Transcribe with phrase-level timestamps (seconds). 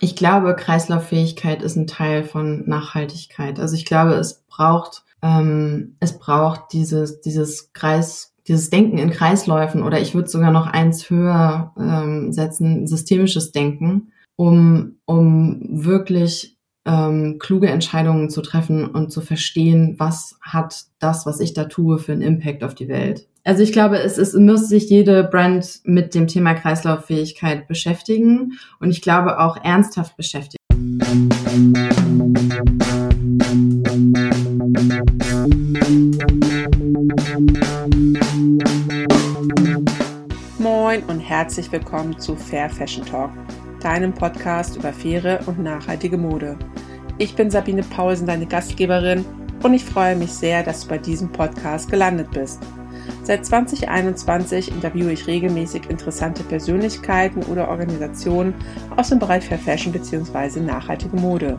[0.00, 3.58] ich glaube, Kreislauffähigkeit ist ein Teil von Nachhaltigkeit.
[3.58, 9.82] Also ich glaube, es braucht, ähm, es braucht dieses, dieses Kreis, dieses Denken in Kreisläufen
[9.82, 17.38] oder ich würde sogar noch eins höher ähm, setzen, systemisches Denken, um, um wirklich ähm,
[17.38, 22.12] kluge Entscheidungen zu treffen und zu verstehen, was hat das, was ich da tue, für
[22.12, 23.26] einen Impact auf die Welt.
[23.46, 28.90] Also ich glaube, es, es muss sich jede Brand mit dem Thema Kreislauffähigkeit beschäftigen und
[28.90, 30.56] ich glaube auch ernsthaft beschäftigen.
[40.58, 43.30] Moin und herzlich willkommen zu Fair Fashion Talk,
[43.80, 46.58] deinem Podcast über faire und nachhaltige Mode.
[47.18, 49.24] Ich bin Sabine Paulsen, deine Gastgeberin,
[49.62, 52.60] und ich freue mich sehr, dass du bei diesem Podcast gelandet bist.
[53.26, 58.54] Seit 2021 interviewe ich regelmäßig interessante Persönlichkeiten oder Organisationen
[58.96, 60.60] aus dem Bereich Fair Fashion bzw.
[60.60, 61.58] nachhaltige Mode.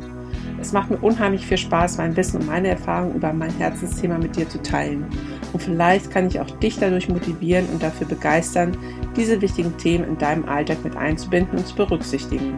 [0.61, 4.38] Es macht mir unheimlich viel Spaß, mein Wissen und meine Erfahrungen über mein Herzensthema mit
[4.38, 5.08] dir zu teilen.
[5.52, 8.77] Und vielleicht kann ich auch dich dadurch motivieren und dafür begeistern,
[9.17, 12.58] diese wichtigen Themen in deinem Alltag mit einzubinden und zu berücksichtigen.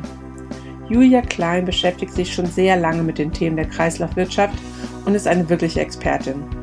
[0.88, 4.59] Julia Klein beschäftigt sich schon sehr lange mit den Themen der Kreislaufwirtschaft
[5.06, 6.59] und ist eine wirkliche Expertin.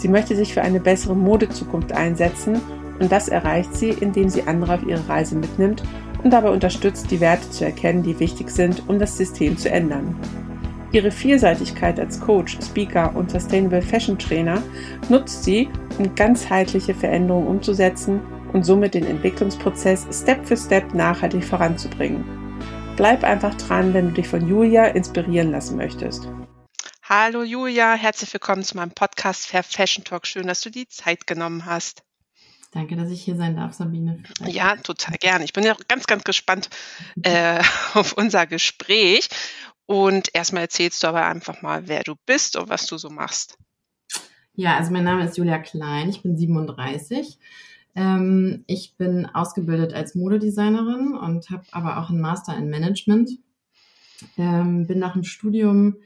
[0.00, 2.58] Sie möchte sich für eine bessere Modezukunft einsetzen
[3.00, 5.82] und das erreicht sie, indem sie andere auf ihre Reise mitnimmt
[6.24, 10.16] und dabei unterstützt, die Werte zu erkennen, die wichtig sind, um das System zu ändern.
[10.92, 14.62] Ihre Vielseitigkeit als Coach, Speaker und Sustainable Fashion Trainer
[15.10, 18.20] nutzt sie, um ganzheitliche Veränderungen umzusetzen
[18.54, 22.24] und somit den Entwicklungsprozess Step für Step nachhaltig voranzubringen.
[22.96, 26.26] Bleib einfach dran, wenn du dich von Julia inspirieren lassen möchtest.
[27.12, 30.28] Hallo Julia, herzlich willkommen zu meinem Podcast Fair Fashion Talk.
[30.28, 32.04] Schön, dass du die Zeit genommen hast.
[32.70, 34.22] Danke, dass ich hier sein darf, Sabine.
[34.46, 35.44] Ja, total gerne.
[35.44, 36.70] Ich bin ja ganz, ganz gespannt
[37.22, 39.28] äh, auf unser Gespräch.
[39.86, 43.58] Und erstmal erzählst du aber einfach mal, wer du bist und was du so machst.
[44.54, 47.40] Ja, also mein Name ist Julia Klein, ich bin 37.
[47.96, 53.30] Ähm, ich bin ausgebildet als Modedesignerin und habe aber auch einen Master in Management.
[54.38, 55.96] Ähm, bin nach dem Studium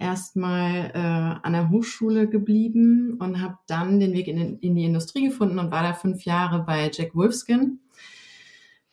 [0.00, 5.28] erstmal äh, an der Hochschule geblieben und habe dann den Weg in, in, die Industrie
[5.28, 7.78] gefunden und war da fünf Jahre bei Jack Wolfskin,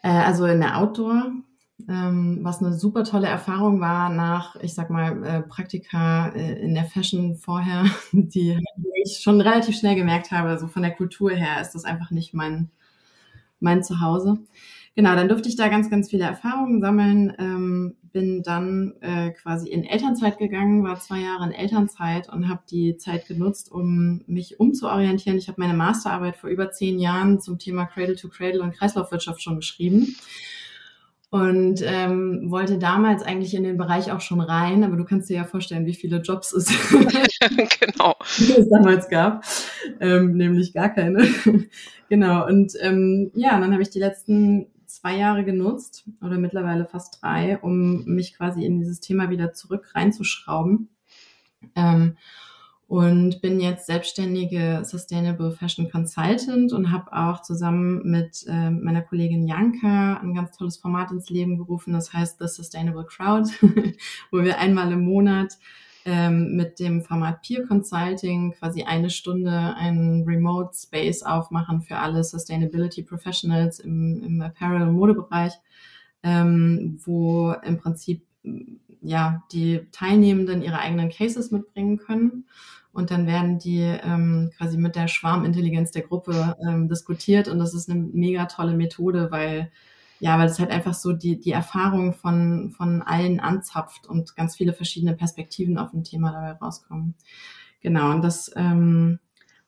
[0.03, 1.31] äh, also in der Outdoor
[1.87, 6.73] ähm, was eine super tolle Erfahrung war nach, ich sag mal, äh, Praktika äh, in
[6.73, 8.59] der Fashion vorher, die
[9.03, 12.33] ich schon relativ schnell gemerkt habe, so von der Kultur her ist das einfach nicht
[12.33, 12.69] mein,
[13.59, 14.39] mein Zuhause.
[14.95, 19.69] Genau, dann durfte ich da ganz, ganz viele Erfahrungen sammeln, ähm, bin dann äh, quasi
[19.69, 24.59] in Elternzeit gegangen, war zwei Jahre in Elternzeit und habe die Zeit genutzt, um mich
[24.59, 25.37] umzuorientieren.
[25.37, 29.43] Ich habe meine Masterarbeit vor über zehn Jahren zum Thema Cradle to Cradle und Kreislaufwirtschaft
[29.43, 30.15] schon geschrieben
[31.29, 35.37] und ähm, wollte damals eigentlich in den Bereich auch schon rein, aber du kannst dir
[35.37, 38.15] ja vorstellen, wie viele Jobs es, genau.
[38.39, 39.43] es damals gab,
[39.99, 41.27] ähm, nämlich gar keine.
[42.09, 47.21] genau, und ähm, ja, dann habe ich die letzten zwei Jahre genutzt oder mittlerweile fast
[47.21, 50.89] drei, um mich quasi in dieses Thema wieder zurück reinzuschrauben.
[51.75, 52.17] Ähm,
[52.87, 59.45] und bin jetzt selbstständige Sustainable Fashion Consultant und habe auch zusammen mit äh, meiner Kollegin
[59.45, 63.49] Janka ein ganz tolles Format ins Leben gerufen, das heißt The Sustainable Crowd,
[64.31, 65.57] wo wir einmal im Monat
[66.07, 72.23] ähm, mit dem Format Peer Consulting quasi eine Stunde einen Remote Space aufmachen für alle
[72.23, 75.51] Sustainability Professionals im, im Apparel- und Modebereich,
[76.23, 78.25] ähm, wo im Prinzip
[79.01, 82.45] ja die Teilnehmenden ihre eigenen Cases mitbringen können.
[82.93, 87.49] Und dann werden die ähm, quasi mit der Schwarmintelligenz der Gruppe ähm, diskutiert.
[87.49, 89.73] Und das ist eine mega tolle Methode, weil
[90.19, 94.55] ja, weil es halt einfach so die, die Erfahrung von, von allen anzapft und ganz
[94.55, 97.15] viele verschiedene Perspektiven auf ein Thema dabei rauskommen.
[97.81, 99.19] Genau, und das ähm,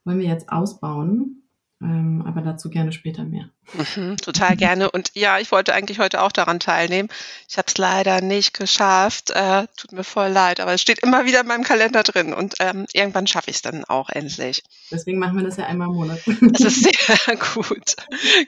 [0.04, 1.44] wollen wir jetzt ausbauen.
[1.82, 3.50] Ähm, aber dazu gerne später mehr.
[3.96, 4.92] Mhm, total gerne.
[4.92, 7.08] Und ja, ich wollte eigentlich heute auch daran teilnehmen.
[7.48, 9.30] Ich habe es leider nicht geschafft.
[9.30, 12.56] Äh, tut mir voll leid, aber es steht immer wieder in meinem Kalender drin und
[12.60, 14.64] ähm, irgendwann schaffe ich es dann auch endlich.
[14.92, 16.20] Deswegen machen wir das ja einmal im Monat.
[16.26, 17.96] Das ist sehr gut.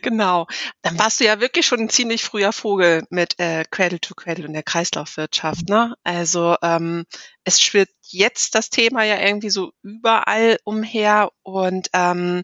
[0.01, 0.47] Genau.
[0.81, 4.45] Dann warst du ja wirklich schon ein ziemlich früher Vogel mit äh, Cradle to Cradle
[4.45, 5.69] und der Kreislaufwirtschaft.
[5.69, 5.95] Ne?
[6.03, 7.05] Also ähm,
[7.43, 12.43] es schwirrt jetzt das Thema ja irgendwie so überall umher und ähm,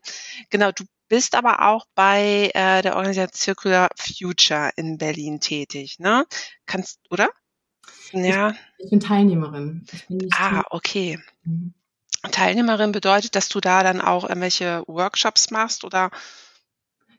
[0.49, 6.25] genau, du bist aber auch bei äh, der Organisation Circular Future in Berlin tätig, ne?
[6.65, 7.29] Kannst, oder?
[8.11, 8.51] Ja.
[8.77, 9.85] Ich, ich bin Teilnehmerin.
[10.07, 11.19] Bin ah, okay.
[11.43, 11.73] Mhm.
[12.31, 16.11] Teilnehmerin bedeutet, dass du da dann auch irgendwelche Workshops machst oder?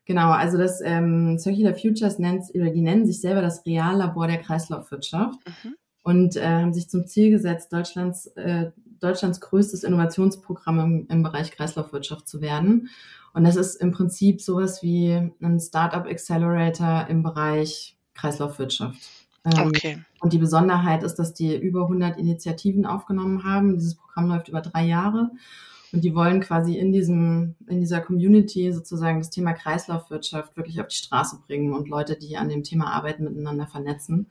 [0.05, 4.39] Genau, also das ähm, Circular Futures nennt, oder die nennen sich selber das Reallabor der
[4.39, 5.77] Kreislaufwirtschaft mhm.
[6.03, 11.53] Und äh, haben sich zum Ziel gesetzt, Deutschlands, äh, Deutschlands größtes Innovationsprogramm im, im Bereich
[11.53, 12.89] Kreislaufwirtschaft zu werden.
[13.35, 18.99] Und das ist im Prinzip sowas wie ein Startup Accelerator im Bereich Kreislaufwirtschaft.
[19.45, 19.99] Ähm, okay.
[20.21, 23.75] Und die Besonderheit ist, dass die über 100 Initiativen aufgenommen haben.
[23.75, 25.31] Dieses Programm läuft über drei Jahre.
[25.93, 30.89] Und die wollen quasi in diesem, in dieser Community sozusagen das Thema Kreislaufwirtschaft wirklich auf
[30.89, 34.27] die Straße bringen und Leute, die an dem Thema arbeiten, miteinander vernetzen.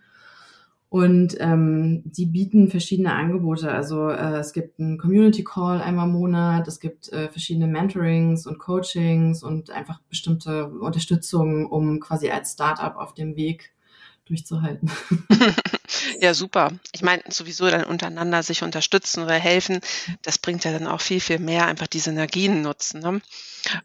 [0.90, 3.70] Und ähm, die bieten verschiedene Angebote.
[3.72, 8.48] Also äh, es gibt einen Community Call einmal im Monat, es gibt äh, verschiedene Mentorings
[8.48, 13.74] und Coachings und einfach bestimmte Unterstützung, um quasi als Startup auf dem Weg
[14.28, 14.92] durchzuhalten.
[16.20, 16.72] ja, super.
[16.94, 19.80] Ich meine, sowieso dann untereinander sich unterstützen oder helfen,
[20.22, 23.02] das bringt ja dann auch viel, viel mehr, einfach die Synergien nutzen.
[23.02, 23.22] Ne?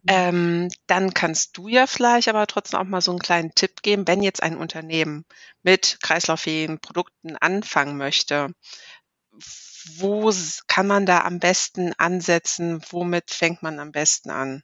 [0.06, 4.06] Ähm, dann kannst du ja vielleicht aber trotzdem auch mal so einen kleinen Tipp geben,
[4.06, 5.24] wenn jetzt ein Unternehmen
[5.62, 8.54] mit kreislauffähigen Produkten anfangen möchte.
[9.96, 10.32] Wo
[10.68, 12.80] kann man da am besten ansetzen?
[12.90, 14.62] Womit fängt man am besten an?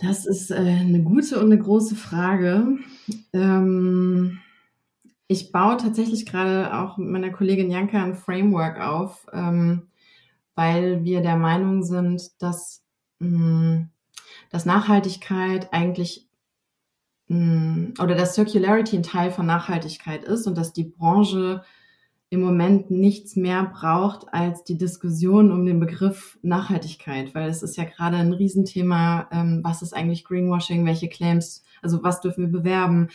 [0.00, 2.78] Das ist äh, eine gute und eine große Frage.
[3.32, 4.38] Ähm,
[5.26, 9.88] ich baue tatsächlich gerade auch mit meiner Kollegin Janka ein Framework auf, ähm,
[10.54, 12.82] weil wir der Meinung sind, dass,
[13.18, 13.90] mh, mm,
[14.50, 16.28] dass Nachhaltigkeit eigentlich
[17.28, 21.62] mh, mm, oder dass Circularity ein Teil von Nachhaltigkeit ist und dass die Branche
[22.30, 27.76] im Moment nichts mehr braucht als die Diskussion um den Begriff Nachhaltigkeit, weil es ist
[27.76, 32.60] ja gerade ein Riesenthema, ähm, was ist eigentlich Greenwashing, welche Claims, also was dürfen wir
[32.60, 33.08] bewerben.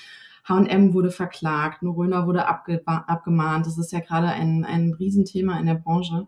[0.43, 3.65] H&M wurde verklagt, Noröner wurde abge abgemahnt.
[3.65, 6.27] Das ist ja gerade ein, ein Riesenthema in der Branche.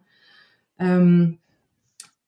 [0.80, 1.40] Ähm,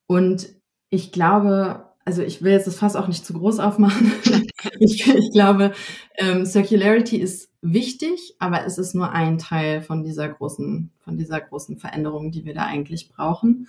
[0.07, 0.49] und
[0.89, 4.11] ich glaube, also ich will jetzt das Fass auch nicht zu groß aufmachen.
[4.79, 5.71] ich, ich, glaube,
[6.17, 11.41] ähm, Circularity ist wichtig, aber es ist nur ein Teil von dieser großen, von dieser
[11.41, 13.67] großen Veränderung, die wir da eigentlich brauchen.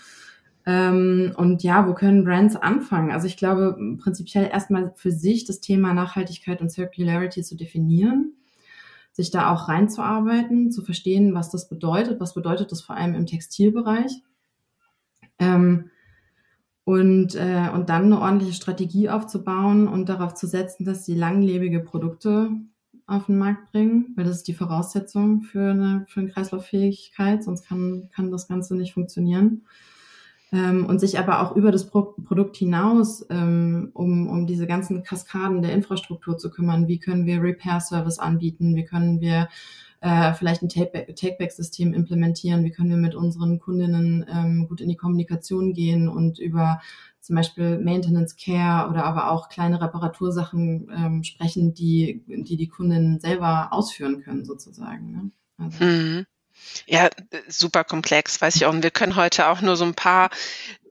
[0.66, 3.10] Ähm, und ja, wo können Brands anfangen?
[3.10, 8.34] Also ich glaube, prinzipiell erstmal für sich das Thema Nachhaltigkeit und Circularity zu definieren,
[9.12, 13.26] sich da auch reinzuarbeiten, zu verstehen, was das bedeutet, was bedeutet das vor allem im
[13.26, 14.22] Textilbereich.
[15.38, 15.90] Ähm,
[16.84, 21.80] und, äh, und dann eine ordentliche Strategie aufzubauen und darauf zu setzen, dass sie langlebige
[21.80, 22.50] Produkte
[23.10, 27.66] auf den Markt bringen, weil das ist die Voraussetzung für eine, für eine Kreislauffähigkeit, sonst
[27.66, 29.62] kann, kann das Ganze nicht funktionieren.
[30.52, 35.04] Ähm, und sich aber auch über das Pro Produkt hinaus ähm, um, um diese ganzen
[35.04, 36.88] Kaskaden der Infrastruktur zu kümmern.
[36.88, 38.74] Wie können wir Repair-Service anbieten?
[38.74, 39.48] Wie können wir
[40.00, 42.64] äh, vielleicht ein Take-Back-System implementieren?
[42.64, 46.80] Wie können wir mit unseren Kundinnen ähm, gut in die Kommunikation gehen und über
[47.20, 53.20] zum Beispiel Maintenance Care oder aber auch kleine Reparatursachen ähm, sprechen, die, die die Kundinnen
[53.20, 55.12] selber ausführen können sozusagen.
[55.12, 55.30] Ne?
[55.58, 55.84] Also.
[55.84, 56.26] Mhm.
[56.86, 57.08] Ja,
[57.48, 58.72] super komplex, weiß ich auch.
[58.72, 60.30] Und wir können heute auch nur so ein paar,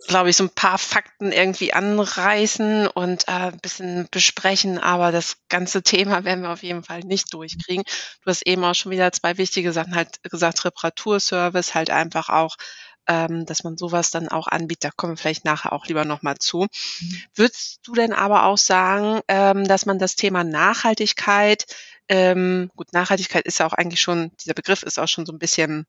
[0.08, 5.38] glaube ich, so ein paar Fakten irgendwie anreißen und äh, ein bisschen besprechen, aber das
[5.50, 7.84] ganze Thema werden wir auf jeden Fall nicht durchkriegen.
[8.24, 12.56] Du hast eben auch schon wieder zwei wichtige Sachen halt gesagt, Reparaturservice, halt einfach auch
[13.10, 14.86] ähm, dass man sowas dann auch anbietet.
[14.86, 16.68] Da kommen wir vielleicht nachher auch lieber nochmal zu.
[17.02, 17.22] Mhm.
[17.36, 21.66] Würdest du denn aber auch sagen, ähm, dass man das Thema Nachhaltigkeit
[22.10, 25.40] ähm, gut, Nachhaltigkeit ist ja auch eigentlich schon, dieser Begriff ist auch schon so ein
[25.40, 25.86] bisschen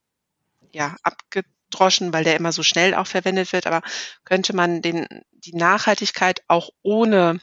[0.70, 3.80] ja, abgedroschen, weil der immer so schnell auch verwendet wird, aber
[4.24, 7.40] könnte man den, die Nachhaltigkeit auch ohne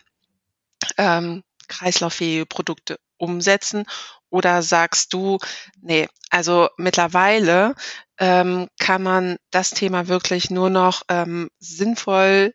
[0.97, 3.85] ähm, kreislauffähige Produkte umsetzen?
[4.29, 5.39] Oder sagst du,
[5.81, 7.73] nee, also mittlerweile
[8.19, 12.53] ähm, kann man das Thema wirklich nur noch ähm, sinnvoll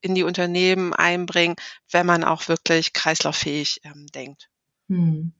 [0.00, 1.56] in die Unternehmen einbringen,
[1.90, 4.48] wenn man auch wirklich kreislauffähig ähm, denkt.
[4.88, 5.32] Hm.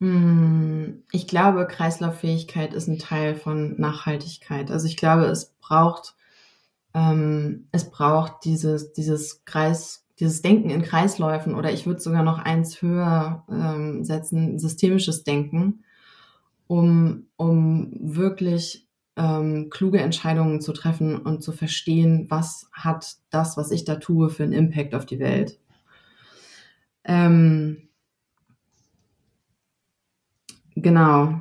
[0.00, 4.70] Hm, ich glaube, Kreislauffähigkeit ist ein Teil von Nachhaltigkeit.
[4.70, 6.14] Also ich glaube, es braucht,
[6.94, 12.38] ähm, es braucht dieses, dieses Kreis, dieses Denken in Kreisläufen oder ich würde sogar noch
[12.38, 15.84] eins höher ähm, setzen, systemisches Denken,
[16.70, 23.70] um, um wirklich ähm, kluge Entscheidungen zu treffen und zu verstehen, was hat das, was
[23.70, 25.58] ich da tue, für einen Impact auf die Welt.
[27.04, 27.90] Ähm,
[30.82, 31.40] Genau.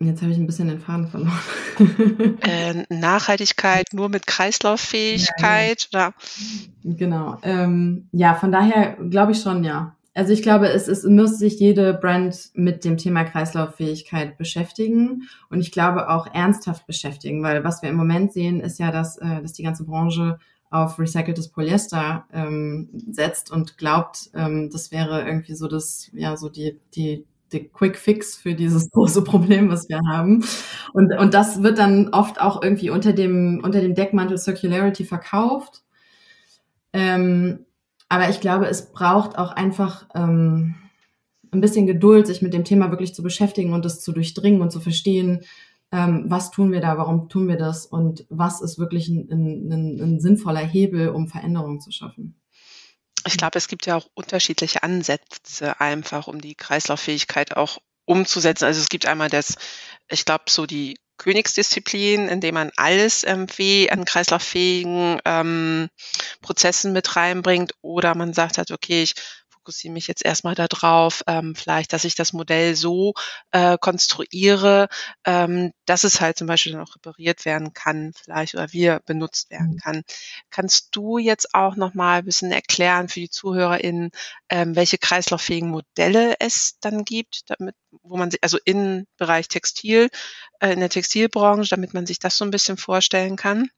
[0.00, 1.38] Jetzt habe ich ein bisschen den Faden verloren.
[2.40, 6.08] äh, Nachhaltigkeit nur mit Kreislauffähigkeit, ja, ja.
[6.08, 6.14] oder?
[6.82, 7.38] Genau.
[7.42, 9.96] Ähm, ja, von daher glaube ich schon, ja.
[10.14, 15.60] Also ich glaube, es, es muss sich jede Brand mit dem Thema Kreislauffähigkeit beschäftigen und
[15.60, 19.40] ich glaube auch ernsthaft beschäftigen, weil was wir im Moment sehen, ist ja, dass, äh,
[19.40, 20.38] dass die ganze Branche
[20.72, 26.48] auf recyceltes Polyester ähm, setzt und glaubt, ähm, das wäre irgendwie so das, ja, so
[26.48, 30.44] die, die, die Quick Fix für dieses große Problem, was wir haben.
[30.94, 35.82] Und, und das wird dann oft auch irgendwie unter dem, unter dem Deckmantel Circularity verkauft.
[36.94, 37.66] Ähm,
[38.12, 40.74] aber ich glaube, es braucht auch einfach ähm,
[41.50, 44.70] ein bisschen Geduld, sich mit dem Thema wirklich zu beschäftigen und es zu durchdringen und
[44.70, 45.46] zu verstehen,
[45.90, 49.98] ähm, was tun wir da, warum tun wir das und was ist wirklich ein, ein,
[49.98, 52.38] ein sinnvoller Hebel, um Veränderungen zu schaffen.
[53.26, 58.66] Ich glaube, es gibt ja auch unterschiedliche Ansätze einfach, um die Kreislauffähigkeit auch umzusetzen.
[58.66, 59.56] Also es gibt einmal das,
[60.10, 65.88] ich glaube, so die Königsdisziplin, in dem man alles irgendwie an kreislauffähigen ähm,
[66.42, 69.14] Prozessen mit reinbringt, oder man sagt halt, okay, ich
[69.62, 73.14] fokussiere mich jetzt erstmal darauf, ähm, vielleicht, dass ich das Modell so
[73.52, 74.88] äh, konstruiere,
[75.24, 79.50] ähm, dass es halt zum Beispiel dann auch repariert werden kann, vielleicht oder wieder benutzt
[79.50, 79.76] werden mhm.
[79.78, 80.02] kann.
[80.50, 84.10] Kannst du jetzt auch noch mal ein bisschen erklären für die ZuhörerInnen,
[84.48, 90.10] ähm, welche kreislauffähigen Modelle es dann gibt, damit, wo man sich, also im Bereich Textil,
[90.58, 93.70] äh, in der Textilbranche, damit man sich das so ein bisschen vorstellen kann?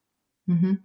[0.47, 0.85] Mhm.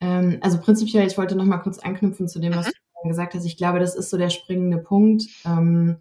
[0.00, 2.72] Ähm, also prinzipiell, ich wollte noch mal kurz anknüpfen zu dem, was mhm.
[3.02, 5.24] du gesagt hast, ich glaube, das ist so der springende Punkt.
[5.44, 5.96] Ähm,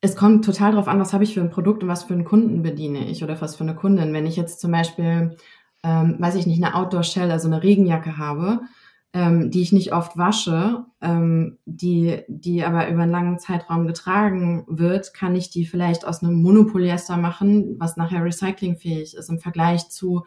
[0.00, 2.24] es kommt total darauf an, was habe ich für ein Produkt und was für einen
[2.24, 4.12] Kunden bediene ich oder was für eine Kundin.
[4.12, 5.36] Wenn ich jetzt zum Beispiel,
[5.84, 8.62] ähm, weiß ich nicht, eine Outdoor-Shell, also eine Regenjacke habe,
[9.12, 14.64] ähm, die ich nicht oft wasche, ähm, die, die aber über einen langen Zeitraum getragen
[14.68, 19.88] wird, kann ich die vielleicht aus einem Monopolyester machen, was nachher recyclingfähig ist im Vergleich
[19.90, 20.24] zu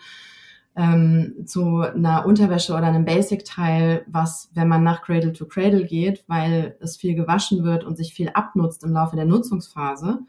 [0.76, 6.24] ähm, zu einer Unterwäsche oder einem Basic-Teil, was, wenn man nach Cradle to Cradle geht,
[6.28, 10.20] weil es viel gewaschen wird und sich viel abnutzt im Laufe der Nutzungsphase,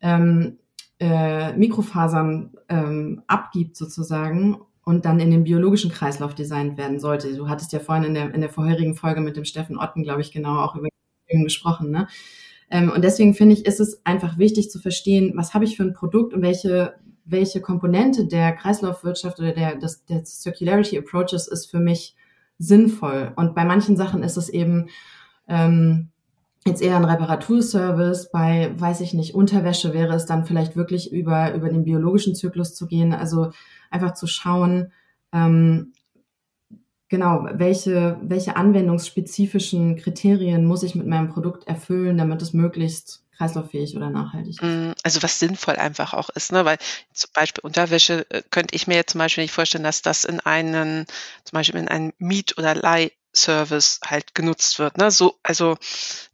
[0.00, 0.58] ähm,
[1.00, 7.34] äh, Mikrofasern ähm, abgibt sozusagen und dann in den biologischen Kreislauf designt werden sollte.
[7.34, 10.20] Du hattest ja vorhin in der, in der vorherigen Folge mit dem Steffen Otten, glaube
[10.20, 10.88] ich, genau auch über
[11.28, 11.90] gesprochen.
[11.90, 12.08] Ne?
[12.70, 15.82] Ähm, und deswegen finde ich, ist es einfach wichtig zu verstehen, was habe ich für
[15.82, 21.70] ein Produkt und welche welche Komponente der Kreislaufwirtschaft oder der, des, der Circularity Approaches ist
[21.70, 22.16] für mich
[22.58, 23.32] sinnvoll.
[23.36, 24.88] Und bei manchen Sachen ist es eben
[25.48, 26.08] ähm,
[26.66, 28.30] jetzt eher ein Reparaturservice.
[28.30, 32.74] Bei, weiß ich nicht, Unterwäsche wäre es dann vielleicht wirklich über, über den biologischen Zyklus
[32.74, 33.12] zu gehen.
[33.12, 33.50] Also
[33.90, 34.92] einfach zu schauen,
[35.32, 35.92] ähm,
[37.08, 43.96] genau, welche, welche anwendungsspezifischen Kriterien muss ich mit meinem Produkt erfüllen, damit es möglichst kreislauffähig
[43.96, 44.62] oder nachhaltig ist.
[44.62, 46.64] Mm, also was sinnvoll einfach auch ist, ne?
[46.64, 46.78] weil
[47.12, 50.40] zum Beispiel Unterwäsche äh, könnte ich mir jetzt zum Beispiel nicht vorstellen, dass das in
[50.40, 51.06] einen,
[51.44, 54.98] zum Beispiel in einen Miet- oder Leihservice halt genutzt wird.
[54.98, 55.10] Ne?
[55.10, 55.76] So, also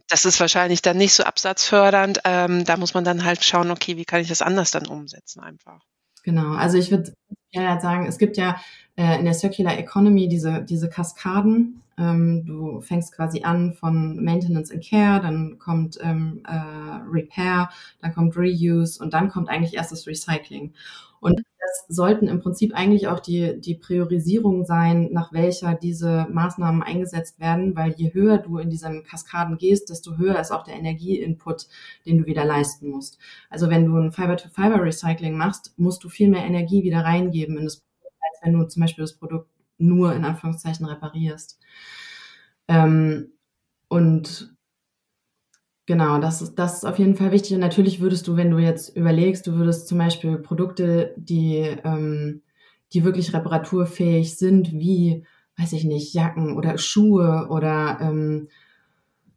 [0.09, 2.21] das ist wahrscheinlich dann nicht so absatzfördernd.
[2.25, 5.41] Ähm, da muss man dann halt schauen, okay, wie kann ich das anders dann umsetzen
[5.41, 5.81] einfach.
[6.25, 7.12] Genau, also ich würde
[7.50, 8.61] ja sagen, es gibt ja
[8.97, 11.83] äh, in der Circular Economy diese, diese Kaskaden.
[11.99, 18.14] Ähm, du fängst quasi an von Maintenance and Care, dann kommt ähm, äh, Repair, dann
[18.14, 20.73] kommt Reuse und dann kommt eigentlich erst das Recycling.
[21.21, 26.83] Und das sollten im Prinzip eigentlich auch die, die Priorisierung sein, nach welcher diese Maßnahmen
[26.83, 30.76] eingesetzt werden, weil je höher du in diesen Kaskaden gehst, desto höher ist auch der
[30.76, 31.67] Energieinput,
[32.07, 33.19] den du wieder leisten musst.
[33.50, 37.78] Also wenn du ein Fiber-to-Fiber-Recycling machst, musst du viel mehr Energie wieder reingeben in das
[37.78, 41.58] Produkt, als wenn du zum Beispiel das Produkt nur in Anführungszeichen reparierst.
[42.68, 43.32] Ähm,
[43.88, 44.54] und
[45.87, 47.54] Genau, das ist, das ist auf jeden Fall wichtig.
[47.54, 52.42] Und natürlich würdest du, wenn du jetzt überlegst, du würdest zum Beispiel Produkte, die, ähm,
[52.92, 55.25] die wirklich reparaturfähig sind, wie,
[55.56, 58.49] weiß ich nicht, Jacken oder Schuhe oder ähm,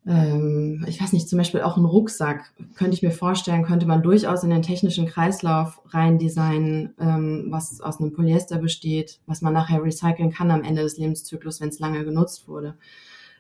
[0.08, 4.02] ähm, ich weiß nicht, zum Beispiel auch ein Rucksack, könnte ich mir vorstellen, könnte man
[4.02, 9.54] durchaus in den technischen Kreislauf rein designen, ähm, was aus einem Polyester besteht, was man
[9.54, 12.78] nachher recyceln kann am Ende des Lebenszyklus, wenn es lange genutzt wurde.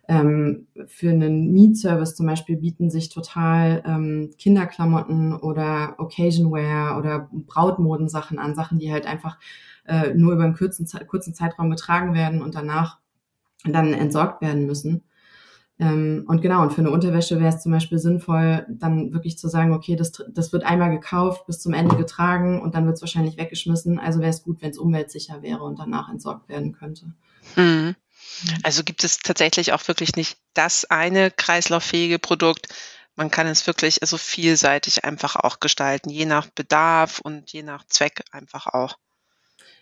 [0.08, 7.30] Ähm, für einen Mietservice zum Beispiel bieten sich total ähm, Kinderklamotten oder Occasion Wear oder
[7.32, 9.40] Brautmodensachen an, Sachen, die halt einfach
[9.88, 13.00] äh, nur über einen kurzen, kurzen Zeitraum getragen werden und danach
[13.64, 15.04] dann entsorgt werden müssen.
[15.82, 19.48] Ähm, und genau, und für eine Unterwäsche wäre es zum Beispiel sinnvoll, dann wirklich zu
[19.48, 23.02] sagen, okay, das, das wird einmal gekauft, bis zum Ende getragen und dann wird es
[23.02, 23.98] wahrscheinlich weggeschmissen.
[23.98, 27.08] Also wäre es gut, wenn es umweltsicher wäre und danach entsorgt werden könnte.
[27.56, 27.96] Mhm.
[28.62, 32.68] Also gibt es tatsächlich auch wirklich nicht das eine kreislauffähige Produkt.
[33.16, 37.86] Man kann es wirklich also vielseitig einfach auch gestalten, je nach Bedarf und je nach
[37.88, 38.98] Zweck einfach auch.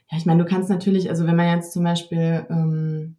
[0.10, 3.18] Ja, ich meine, du kannst natürlich, also wenn man jetzt zum Beispiel ähm,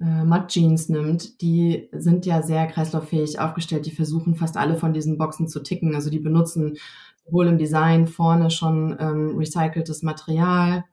[0.00, 3.86] äh, Mud Jeans nimmt, die sind ja sehr kreislauffähig aufgestellt.
[3.86, 5.94] Die versuchen fast alle von diesen Boxen zu ticken.
[5.94, 6.78] Also die benutzen
[7.24, 10.84] sowohl im Design vorne schon ähm, recyceltes Material,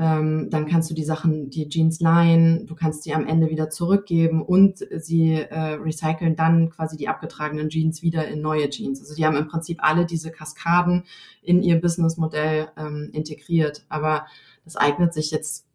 [0.00, 3.68] ähm, dann kannst du die Sachen, die Jeans leihen, du kannst die am Ende wieder
[3.68, 9.00] zurückgeben und sie äh, recyceln dann quasi die abgetragenen Jeans wieder in neue Jeans.
[9.00, 11.04] Also die haben im Prinzip alle diese Kaskaden
[11.42, 13.86] in ihr Businessmodell ähm, integriert.
[13.88, 14.26] Aber
[14.64, 15.66] das eignet sich jetzt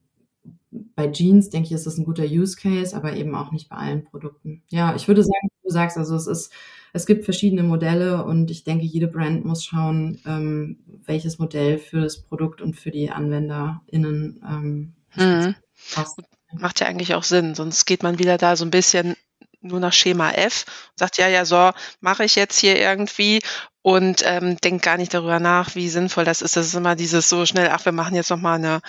[0.95, 3.75] bei Jeans, denke ich, ist das ein guter Use Case, aber eben auch nicht bei
[3.75, 4.63] allen Produkten.
[4.69, 6.51] Ja, ich würde sagen, du sagst, also es ist
[6.95, 12.01] es gibt verschiedene Modelle und ich denke, jede Brand muss schauen, ähm, welches Modell für
[12.01, 15.55] das Produkt und für die AnwenderInnen ähm, hm.
[15.91, 16.19] passt.
[16.55, 19.15] Macht ja eigentlich auch Sinn, sonst geht man wieder da so ein bisschen
[19.59, 23.39] nur nach Schema F und sagt, ja, ja, so, mache ich jetzt hier irgendwie
[23.81, 26.55] und ähm, denkt gar nicht darüber nach, wie sinnvoll das ist.
[26.57, 28.81] Das ist immer dieses so schnell, ach, wir machen jetzt nochmal eine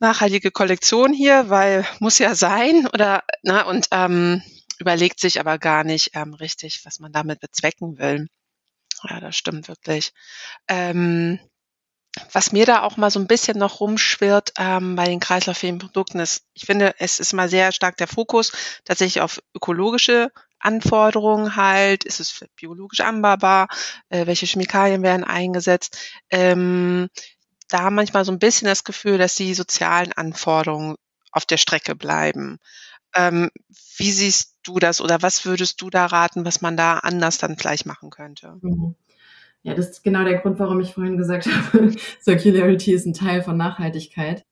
[0.00, 4.42] nachhaltige Kollektion hier, weil muss ja sein oder na und ähm,
[4.78, 8.28] überlegt sich aber gar nicht ähm, richtig, was man damit bezwecken will.
[9.08, 10.12] Ja, das stimmt wirklich.
[10.68, 11.38] Ähm,
[12.32, 16.18] was mir da auch mal so ein bisschen noch rumschwirrt ähm, bei den kreislauffähigen Produkten
[16.18, 18.52] ist, ich finde, es ist mal sehr stark der Fokus
[18.84, 23.68] tatsächlich auf ökologische Anforderungen halt, ist es biologisch anbaubar,
[24.08, 25.98] äh, welche Chemikalien werden eingesetzt.
[26.30, 27.08] Ähm,
[27.70, 30.96] da manchmal so ein bisschen das Gefühl, dass die sozialen Anforderungen
[31.32, 32.58] auf der Strecke bleiben.
[33.14, 33.50] Ähm,
[33.96, 37.56] wie siehst du das oder was würdest du da raten, was man da anders dann
[37.56, 38.58] vielleicht machen könnte?
[38.60, 38.94] Mhm.
[39.62, 43.42] Ja, das ist genau der Grund, warum ich vorhin gesagt habe, Circularity ist ein Teil
[43.42, 44.44] von Nachhaltigkeit.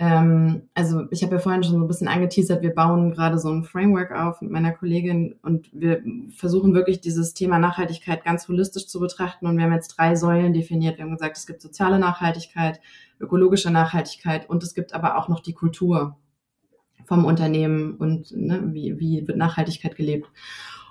[0.00, 3.48] Ähm, also ich habe ja vorhin schon so ein bisschen angeteasert, wir bauen gerade so
[3.48, 6.02] ein Framework auf mit meiner Kollegin und wir
[6.34, 10.52] versuchen wirklich dieses Thema Nachhaltigkeit ganz holistisch zu betrachten und wir haben jetzt drei Säulen
[10.52, 10.98] definiert.
[10.98, 12.80] Wir haben gesagt, es gibt soziale Nachhaltigkeit,
[13.20, 16.16] ökologische Nachhaltigkeit und es gibt aber auch noch die Kultur
[17.04, 20.26] vom Unternehmen und ne, wie, wie wird Nachhaltigkeit gelebt.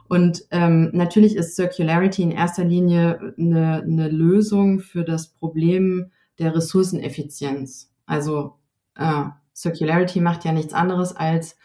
[0.08, 6.56] Und ähm, natürlich ist Circularity in erster Linie eine, eine Lösung für das Problem der
[6.56, 7.92] Ressourceneffizienz.
[8.06, 8.58] Also
[8.96, 9.24] äh,
[9.56, 11.58] Circularity macht ja nichts anderes als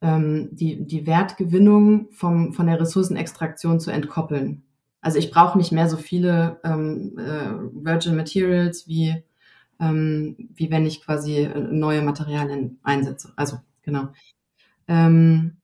[0.00, 4.62] ähm, die, die Wertgewinnung vom, von der Ressourcenextraktion zu entkoppeln.
[5.00, 9.22] Also ich brauche nicht mehr so viele ähm, äh, Virgin Materials wie,
[9.80, 13.32] ähm, wie wenn ich quasi äh, neue Materialien einsetze.
[13.36, 14.08] Also genau.
[14.88, 15.57] Ähm,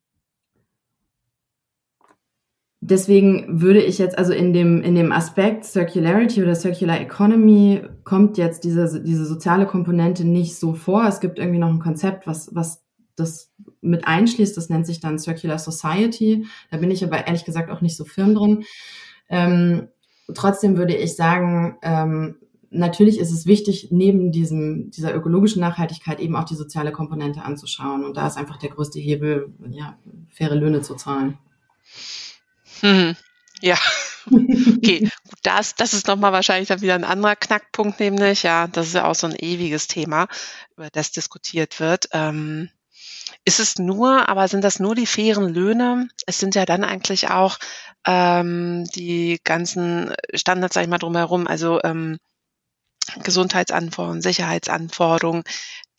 [2.86, 8.36] deswegen würde ich jetzt also in dem, in dem Aspekt Circularity oder Circular Economy kommt
[8.36, 11.06] jetzt diese, diese soziale Komponente nicht so vor.
[11.06, 12.84] Es gibt irgendwie noch ein Konzept, was, was
[13.16, 14.54] das mit einschließt.
[14.56, 16.46] Das nennt sich dann Circular Society.
[16.70, 18.64] Da bin ich aber ehrlich gesagt auch nicht so firm drin.
[19.30, 19.88] Ähm,
[20.34, 22.36] trotzdem würde ich sagen, ähm,
[22.68, 28.04] natürlich ist es wichtig, neben diesem, dieser ökologischen Nachhaltigkeit eben auch die soziale Komponente anzuschauen.
[28.04, 29.96] Und da ist einfach der größte Hebel, ja,
[30.28, 31.38] faire Löhne zu zahlen.
[32.80, 33.16] Hm.
[33.60, 33.76] Ja,
[34.26, 35.00] okay.
[35.00, 35.10] Gut,
[35.42, 39.04] das, das ist nochmal wahrscheinlich dann wieder ein anderer Knackpunkt, nämlich, ja, das ist ja
[39.06, 40.26] auch so ein ewiges Thema,
[40.76, 42.08] über das diskutiert wird.
[42.12, 42.70] Ähm,
[43.44, 46.08] ist es nur, aber sind das nur die fairen Löhne?
[46.26, 47.58] Es sind ja dann eigentlich auch
[48.06, 52.18] ähm, die ganzen Standards, sag ich mal, drumherum, also ähm,
[53.22, 55.42] Gesundheitsanforderungen, Sicherheitsanforderungen,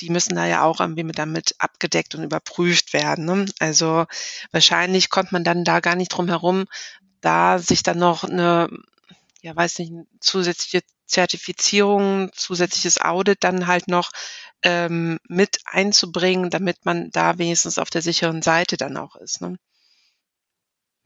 [0.01, 3.25] die müssen da ja auch irgendwie mit damit abgedeckt und überprüft werden.
[3.25, 3.45] Ne?
[3.59, 4.05] Also
[4.51, 6.65] wahrscheinlich kommt man dann da gar nicht drum herum,
[7.21, 8.69] da sich dann noch eine,
[9.41, 14.11] ja weiß nicht, zusätzliche Zertifizierung, zusätzliches Audit dann halt noch
[14.63, 19.41] ähm, mit einzubringen, damit man da wenigstens auf der sicheren Seite dann auch ist.
[19.41, 19.57] Ne?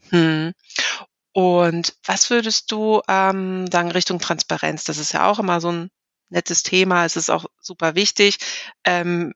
[0.10, 0.54] Hm.
[1.34, 4.84] Und was würdest du ähm, sagen Richtung Transparenz?
[4.86, 5.92] Das ist ja auch immer so ein
[6.30, 7.06] nettes Thema.
[7.06, 8.38] Es ist auch super wichtig.
[8.84, 9.34] Ähm,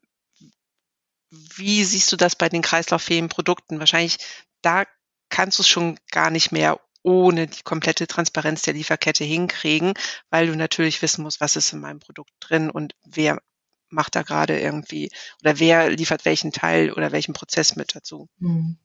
[1.30, 3.78] wie siehst du das bei den kreislauffähigen Produkten?
[3.78, 4.18] Wahrscheinlich,
[4.62, 4.84] da
[5.28, 9.94] kannst du es schon gar nicht mehr ohne die komplette Transparenz der Lieferkette hinkriegen,
[10.30, 13.42] weil du natürlich wissen musst, was ist in meinem Produkt drin und wer
[13.90, 15.10] macht da gerade irgendwie
[15.42, 18.28] oder wer liefert welchen Teil oder welchen Prozess mit dazu.
[18.40, 18.78] Hm.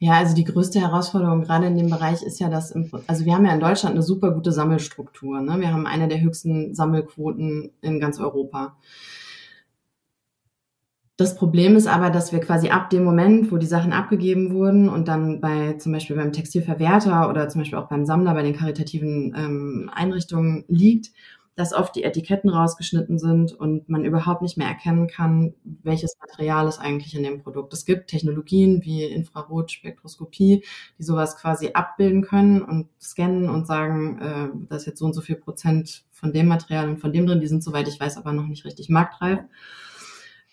[0.00, 3.34] Ja, also die größte Herausforderung gerade in dem Bereich ist ja, dass, im, also wir
[3.34, 5.40] haben ja in Deutschland eine super gute Sammelstruktur.
[5.40, 5.58] Ne?
[5.58, 8.76] Wir haben eine der höchsten Sammelquoten in ganz Europa.
[11.16, 14.88] Das Problem ist aber, dass wir quasi ab dem Moment, wo die Sachen abgegeben wurden
[14.88, 18.54] und dann bei zum Beispiel beim Textilverwerter oder zum Beispiel auch beim Sammler bei den
[18.54, 21.10] karitativen ähm, Einrichtungen liegt,
[21.58, 26.68] dass oft die Etiketten rausgeschnitten sind und man überhaupt nicht mehr erkennen kann, welches Material
[26.68, 27.72] ist eigentlich in dem Produkt.
[27.72, 30.62] Es gibt Technologien wie Infrarotspektroskopie,
[30.98, 35.14] die sowas quasi abbilden können und scannen und sagen, äh, da ist jetzt so und
[35.14, 37.40] so viel Prozent von dem Material und von dem drin.
[37.40, 39.40] Die sind, soweit ich weiß, aber noch nicht richtig marktreif.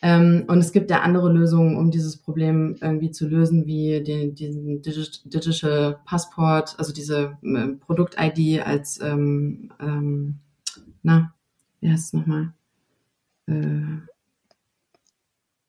[0.01, 4.33] Ähm, und es gibt ja andere Lösungen, um dieses Problem irgendwie zu lösen, wie den,
[4.33, 10.39] diesen Digital Passport, also diese äh, Produkt-ID als ähm, ähm,
[11.05, 11.33] na,
[11.79, 12.53] wie heißt es nochmal?
[13.47, 14.01] äh,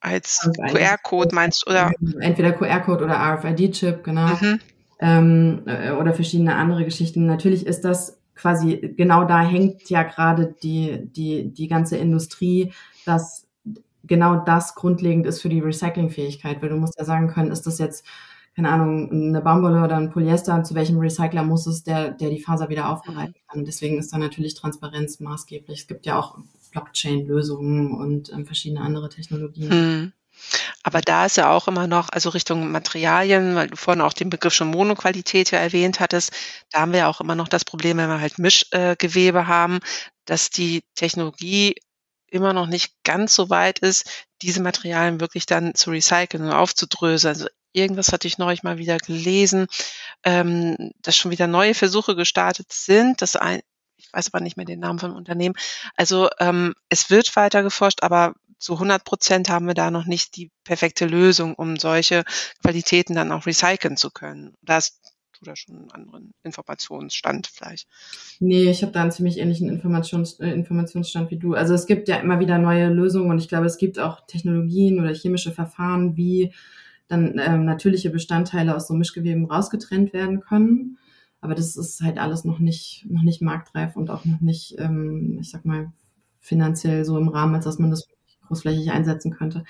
[0.01, 1.93] als QR-Code meinst, oder?
[2.21, 4.29] Entweder QR-Code oder RFID-Chip, genau.
[4.29, 4.61] Mhm.
[5.01, 7.27] Ähm, äh, oder verschiedene andere Geschichten.
[7.27, 12.73] Natürlich ist das quasi, genau da hängt ja gerade die, die, die ganze Industrie,
[13.05, 13.47] dass
[14.05, 17.79] genau das grundlegend ist für die Recyclingfähigkeit, weil du musst ja sagen können, ist das
[17.79, 18.07] jetzt,
[18.57, 22.41] keine Ahnung, eine Baumwolle oder ein Polyester, zu welchem Recycler muss es, der, der die
[22.41, 23.67] Faser wieder aufbereiten kann.
[23.67, 25.81] Deswegen ist da natürlich Transparenz maßgeblich.
[25.81, 26.39] Es gibt ja auch
[26.73, 29.71] Blockchain-Lösungen und ähm, verschiedene andere Technologien.
[29.71, 30.13] Hm.
[30.83, 34.31] Aber da ist ja auch immer noch, also Richtung Materialien, weil du vorhin auch den
[34.31, 36.33] Begriff schon Monoqualität ja erwähnt hattest,
[36.71, 39.81] da haben wir ja auch immer noch das Problem, wenn wir halt Mischgewebe äh, haben,
[40.25, 41.75] dass die Technologie
[42.29, 47.35] immer noch nicht ganz so weit ist, diese Materialien wirklich dann zu recyceln und aufzudröseln.
[47.35, 49.67] Also irgendwas hatte ich neulich mal wieder gelesen,
[50.25, 53.61] ähm, dass schon wieder neue Versuche gestartet sind, dass ein,
[53.97, 55.55] ich weiß aber nicht mehr den Namen vom Unternehmen.
[55.97, 60.37] Also ähm, es wird weiter geforscht, aber zu 100 Prozent haben wir da noch nicht
[60.37, 62.25] die perfekte Lösung, um solche
[62.63, 64.55] Qualitäten dann auch recyceln zu können.
[64.63, 64.99] Das
[65.41, 67.87] du da schon einen anderen Informationsstand vielleicht?
[68.41, 71.55] Nee, ich habe da einen ziemlich ähnlichen Informations, äh, Informationsstand wie du.
[71.55, 75.01] Also es gibt ja immer wieder neue Lösungen und ich glaube, es gibt auch Technologien
[75.01, 76.53] oder chemische Verfahren, wie
[77.09, 80.99] dann ähm, natürliche Bestandteile aus so Mischgeweben rausgetrennt werden können.
[81.41, 85.39] Aber das ist halt alles noch nicht, noch nicht marktreif und auch noch nicht, ähm,
[85.41, 85.93] ich sag mal,
[86.41, 88.09] finanziell so im Rahmen, als dass man das
[88.47, 89.65] großflächig einsetzen könnte.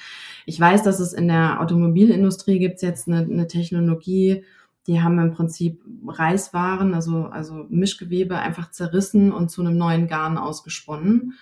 [0.44, 4.44] Ich weiß, dass es in der Automobilindustrie gibt jetzt eine, eine Technologie,
[4.87, 10.38] die haben im Prinzip Reiswaren, also, also Mischgewebe einfach zerrissen und zu einem neuen Garn
[10.38, 11.35] ausgesponnen.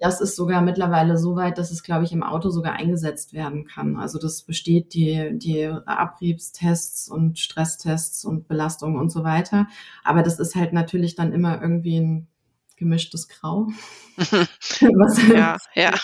[0.00, 3.64] Das ist sogar mittlerweile so weit, dass es, glaube ich, im Auto sogar eingesetzt werden
[3.64, 3.96] kann.
[3.96, 9.66] Also das besteht die, die Abriebstests und Stresstests und Belastungen und so weiter.
[10.04, 12.28] Aber das ist halt natürlich dann immer irgendwie ein
[12.76, 13.68] gemischtes Grau.
[14.16, 15.94] Was ja, ja.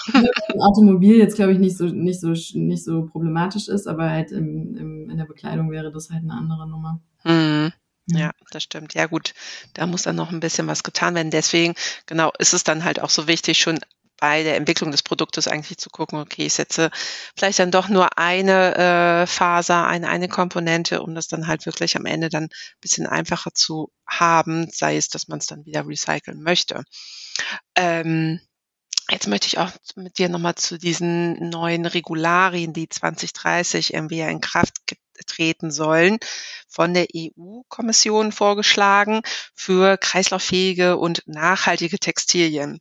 [0.53, 4.33] im Automobil jetzt, glaube ich, nicht so, nicht, so, nicht so problematisch ist, aber halt
[4.33, 7.01] im, im, in der Bekleidung wäre das halt eine andere Nummer.
[7.25, 7.73] Mhm.
[8.07, 8.95] Ja, das stimmt.
[8.95, 9.33] Ja, gut,
[9.75, 11.31] da muss dann noch ein bisschen was getan werden.
[11.31, 11.75] Deswegen,
[12.07, 13.81] genau, ist es dann halt auch so wichtig, schon
[14.19, 16.91] bei der Entwicklung des Produktes eigentlich zu gucken, okay, ich setze
[17.37, 21.97] vielleicht dann doch nur eine äh, Faser, eine, eine Komponente, um das dann halt wirklich
[21.97, 22.49] am Ende dann ein
[22.81, 26.85] bisschen einfacher zu haben, sei es, dass man es dann wieder recyceln möchte.
[27.77, 28.41] Ähm,
[29.11, 34.41] Jetzt möchte ich auch mit dir nochmal zu diesen neuen Regularien, die 2030 irgendwie in
[34.41, 34.75] Kraft
[35.27, 36.19] treten sollen,
[36.69, 39.23] von der EU-Kommission vorgeschlagen
[39.55, 42.81] für kreislauffähige und nachhaltige Textilien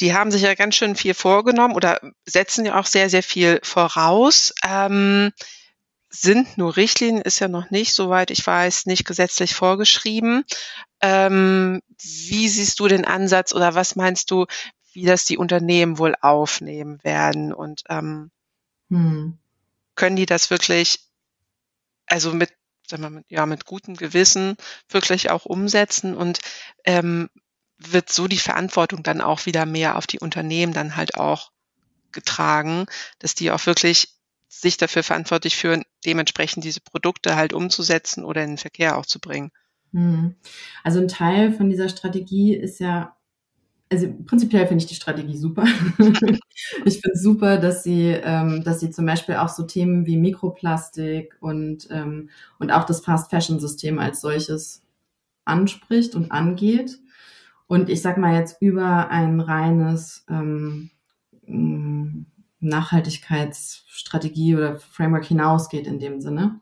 [0.00, 3.60] die haben sich ja ganz schön viel vorgenommen oder setzen ja auch sehr, sehr viel
[3.62, 4.52] voraus.
[4.64, 5.30] Ähm,
[6.10, 10.44] sind nur Richtlinien, ist ja noch nicht, soweit ich weiß, nicht gesetzlich vorgeschrieben.
[11.00, 14.46] Ähm, wie siehst du den Ansatz oder was meinst du,
[14.92, 17.52] wie das die Unternehmen wohl aufnehmen werden?
[17.52, 18.30] Und ähm,
[18.90, 19.38] hm.
[19.96, 21.00] können die das wirklich,
[22.06, 22.50] also mit,
[22.86, 24.56] sagen wir, mit, ja, mit gutem Gewissen
[24.88, 26.16] wirklich auch umsetzen?
[26.16, 26.40] Und
[26.84, 27.28] ähm,
[27.78, 31.50] wird so die Verantwortung dann auch wieder mehr auf die Unternehmen dann halt auch
[32.12, 32.86] getragen,
[33.18, 34.14] dass die auch wirklich
[34.48, 39.18] sich dafür verantwortlich führen, dementsprechend diese Produkte halt umzusetzen oder in den Verkehr auch zu
[39.18, 39.50] bringen.
[39.92, 40.36] Hm.
[40.84, 43.16] Also ein Teil von dieser Strategie ist ja,
[43.94, 45.64] also prinzipiell finde ich die Strategie super.
[46.84, 50.16] ich finde es super, dass sie, ähm, dass sie zum Beispiel auch so Themen wie
[50.16, 54.82] Mikroplastik und, ähm, und auch das Fast Fashion System als solches
[55.44, 56.98] anspricht und angeht
[57.66, 60.90] und ich sag mal jetzt über ein reines ähm,
[61.46, 62.26] mm,
[62.60, 66.60] Nachhaltigkeitsstrategie oder Framework hinausgeht in dem Sinne.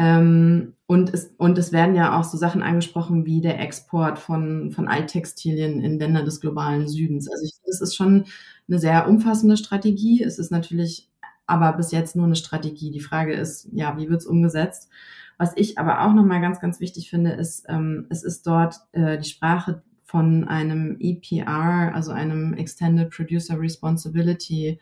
[0.00, 4.72] Ähm, und, es, und es werden ja auch so Sachen angesprochen wie der Export von,
[4.72, 7.30] von Alttextilien in Länder des globalen Südens.
[7.30, 8.24] Also ich finde, es ist schon
[8.66, 10.22] eine sehr umfassende Strategie.
[10.22, 11.10] Es ist natürlich
[11.46, 12.90] aber bis jetzt nur eine Strategie.
[12.90, 14.88] Die Frage ist, ja, wie wird es umgesetzt?
[15.36, 19.18] Was ich aber auch nochmal ganz, ganz wichtig finde, ist, ähm, es ist dort äh,
[19.18, 24.80] die Sprache von einem EPR, also einem Extended Producer Responsibility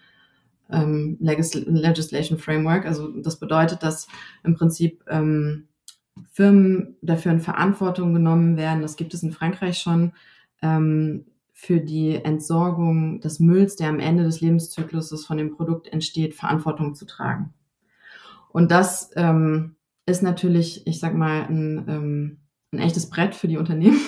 [0.70, 2.86] ähm, Legislation Framework.
[2.86, 4.08] Also das bedeutet, dass
[4.44, 5.68] im Prinzip ähm,
[6.32, 10.12] Firmen dafür in Verantwortung genommen werden, das gibt es in Frankreich schon,
[10.62, 16.34] ähm, für die Entsorgung des Mülls, der am Ende des Lebenszykluses von dem Produkt entsteht,
[16.34, 17.52] Verantwortung zu tragen.
[18.50, 19.74] Und das ähm,
[20.06, 22.38] ist natürlich, ich sag mal, ein, ähm,
[22.72, 24.00] ein echtes Brett für die Unternehmen,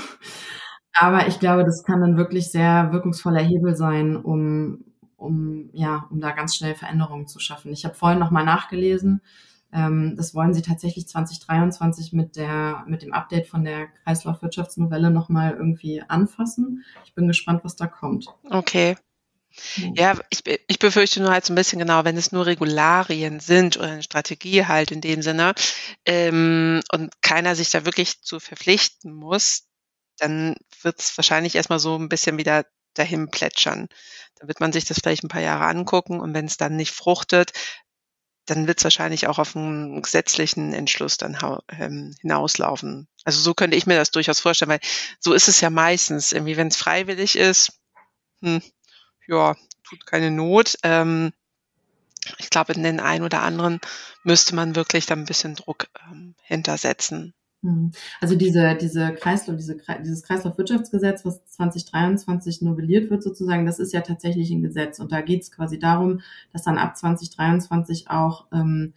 [0.92, 4.84] aber ich glaube, das kann dann wirklich sehr wirkungsvoller Hebel sein, um,
[5.20, 7.72] um, ja, um da ganz schnell Veränderungen zu schaffen.
[7.72, 9.20] Ich habe vorhin nochmal nachgelesen.
[9.72, 15.52] Ähm, das wollen sie tatsächlich 2023 mit der, mit dem Update von der Kreislaufwirtschaftsnovelle nochmal
[15.52, 16.84] irgendwie anfassen.
[17.04, 18.26] Ich bin gespannt, was da kommt.
[18.48, 18.96] Okay.
[19.96, 23.76] Ja, ich, ich befürchte nur halt so ein bisschen genau, wenn es nur Regularien sind
[23.76, 25.54] oder eine Strategie halt in dem Sinne
[26.06, 29.64] ähm, und keiner sich da wirklich zu verpflichten muss,
[30.18, 33.88] dann wird es wahrscheinlich erstmal so ein bisschen wieder dahin plätschern.
[34.36, 36.92] Dann wird man sich das vielleicht ein paar Jahre angucken und wenn es dann nicht
[36.92, 37.52] fruchtet,
[38.46, 43.06] dann wird es wahrscheinlich auch auf einen gesetzlichen Entschluss dann ähm, hinauslaufen.
[43.24, 44.80] Also so könnte ich mir das durchaus vorstellen, weil
[45.20, 46.32] so ist es ja meistens.
[46.32, 47.78] Irgendwie, wenn es freiwillig ist,
[48.42, 48.62] hm,
[49.28, 50.76] ja, tut keine Not.
[50.82, 51.32] Ähm,
[52.38, 53.80] ich glaube, in den einen oder anderen
[54.24, 57.34] müsste man wirklich da ein bisschen Druck ähm, hintersetzen.
[57.62, 57.90] Hm.
[58.20, 64.00] Also diese, diese Kreislauf, diese, dieses Kreislaufwirtschaftsgesetz, was 2023 novelliert wird sozusagen, das ist ja
[64.00, 64.98] tatsächlich ein Gesetz.
[64.98, 66.20] Und da geht es quasi darum,
[66.52, 68.94] dass dann ab 2023 auch ähm,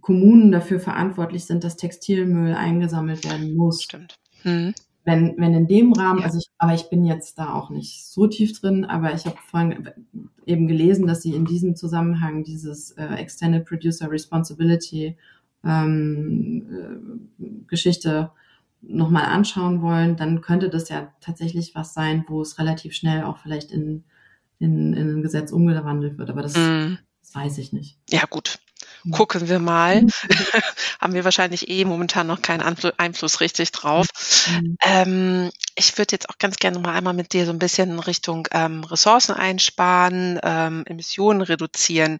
[0.00, 3.82] Kommunen dafür verantwortlich sind, dass Textilmüll eingesammelt werden muss.
[3.82, 4.18] Stimmt.
[4.42, 8.06] Hm wenn, wenn in dem Rahmen, also ich, aber ich bin jetzt da auch nicht
[8.06, 9.90] so tief drin, aber ich habe vorhin
[10.46, 15.16] eben gelesen, dass sie in diesem Zusammenhang dieses äh, Extended Producer Responsibility
[15.66, 18.30] ähm, äh, Geschichte
[18.82, 23.38] nochmal anschauen wollen, dann könnte das ja tatsächlich was sein, wo es relativ schnell auch
[23.38, 24.04] vielleicht in,
[24.58, 26.30] in, in ein Gesetz umgewandelt wird.
[26.30, 26.98] Aber das, mm.
[27.20, 27.98] das weiß ich nicht.
[28.10, 28.58] Ja, gut.
[29.10, 30.02] Gucken wir mal.
[30.02, 30.10] Mhm.
[31.00, 34.06] Haben wir wahrscheinlich eh momentan noch keinen Einfluss richtig drauf.
[34.48, 34.76] Mhm.
[34.82, 37.98] Ähm, ich würde jetzt auch ganz gerne mal einmal mit dir so ein bisschen in
[37.98, 42.18] Richtung ähm, Ressourcen einsparen, ähm, Emissionen reduzieren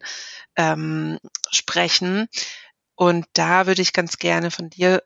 [0.55, 1.17] ähm,
[1.49, 2.27] sprechen.
[2.95, 5.03] Und da würde ich ganz gerne von dir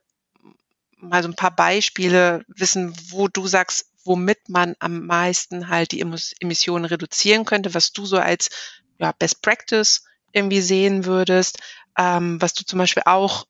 [0.97, 6.01] mal so ein paar Beispiele wissen, wo du sagst, womit man am meisten halt die
[6.01, 8.49] Emissionen reduzieren könnte, was du so als
[8.97, 11.59] ja, Best Practice irgendwie sehen würdest,
[11.97, 13.45] ähm, was du zum Beispiel auch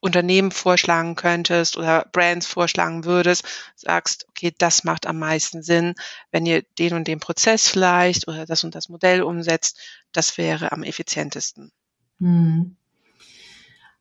[0.00, 3.44] Unternehmen vorschlagen könntest oder Brands vorschlagen würdest,
[3.76, 5.94] sagst, okay, das macht am meisten Sinn,
[6.30, 9.78] wenn ihr den und den Prozess vielleicht oder das und das Modell umsetzt,
[10.12, 11.70] das wäre am effizientesten.
[12.18, 12.76] Hm.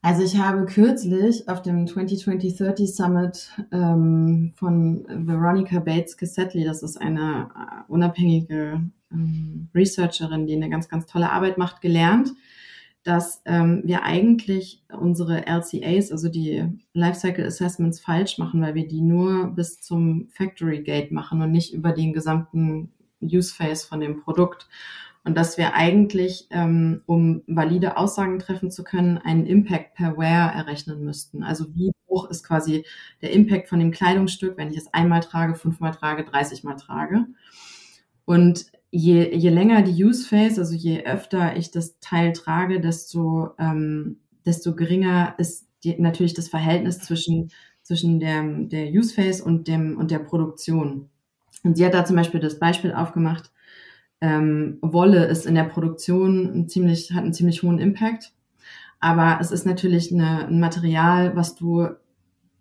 [0.01, 6.95] Also ich habe kürzlich auf dem 2020-30 Summit ähm, von Veronica Bates Cassettly, das ist
[7.01, 8.81] eine äh, unabhängige
[9.11, 12.31] ähm, Researcherin, die eine ganz, ganz tolle Arbeit macht, gelernt,
[13.03, 19.01] dass ähm, wir eigentlich unsere LCAs, also die Lifecycle Assessments, falsch machen, weil wir die
[19.01, 24.21] nur bis zum Factory Gate machen und nicht über den gesamten Use Phase von dem
[24.21, 24.69] Produkt.
[25.29, 30.51] Und dass wir eigentlich, ähm, um valide Aussagen treffen zu können, einen Impact per Wear
[30.51, 31.43] errechnen müssten.
[31.43, 32.83] Also wie hoch ist quasi
[33.21, 37.27] der Impact von dem Kleidungsstück, wenn ich es einmal trage, fünfmal trage, 30 Mal trage.
[38.25, 43.51] Und je, je länger die Use Phase, also je öfter ich das Teil trage, desto,
[43.59, 47.51] ähm, desto geringer ist die, natürlich das Verhältnis zwischen,
[47.83, 51.07] zwischen der, der Use Phase und, dem, und der Produktion.
[51.63, 53.51] Und sie hat da zum Beispiel das Beispiel aufgemacht,
[54.21, 58.33] ähm, Wolle ist in der Produktion ein ziemlich, hat einen ziemlich hohen Impact.
[58.99, 61.87] Aber es ist natürlich eine, ein Material, was du,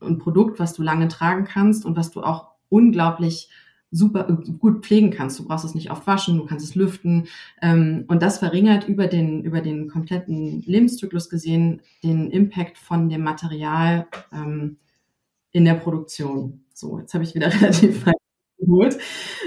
[0.00, 3.50] ein Produkt, was du lange tragen kannst und was du auch unglaublich
[3.90, 5.38] super gut pflegen kannst.
[5.38, 7.26] Du brauchst es nicht oft waschen, du kannst es lüften.
[7.62, 13.22] Ähm, und das verringert über den, über den kompletten Lebenszyklus gesehen den Impact von dem
[13.22, 14.76] Material ähm,
[15.52, 16.64] in der Produktion.
[16.74, 18.14] So, jetzt habe ich wieder relativ weit
[18.68, 18.98] geholt.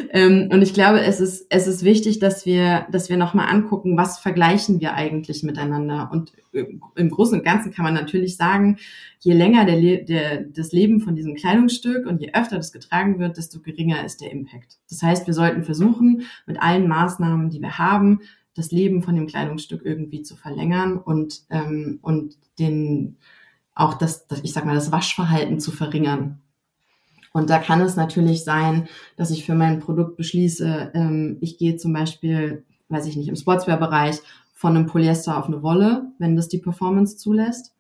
[0.09, 3.97] Ähm, und ich glaube, es ist, es ist wichtig, dass wir, dass wir nochmal angucken,
[3.97, 6.09] was vergleichen wir eigentlich miteinander.
[6.11, 8.77] Und äh, im Großen und Ganzen kann man natürlich sagen,
[9.19, 13.37] je länger der, der, das Leben von diesem Kleidungsstück und je öfter das getragen wird,
[13.37, 14.79] desto geringer ist der Impact.
[14.89, 18.21] Das heißt, wir sollten versuchen, mit allen Maßnahmen, die wir haben,
[18.53, 23.17] das Leben von dem Kleidungsstück irgendwie zu verlängern und, ähm, und den,
[23.73, 26.40] auch das, das, ich sag mal, das Waschverhalten zu verringern.
[27.33, 31.77] Und da kann es natürlich sein, dass ich für mein Produkt beschließe, ähm, ich gehe
[31.77, 34.19] zum Beispiel, weiß ich nicht, im Sportswear-Bereich
[34.53, 37.73] von einem Polyester auf eine Wolle, wenn das die Performance zulässt.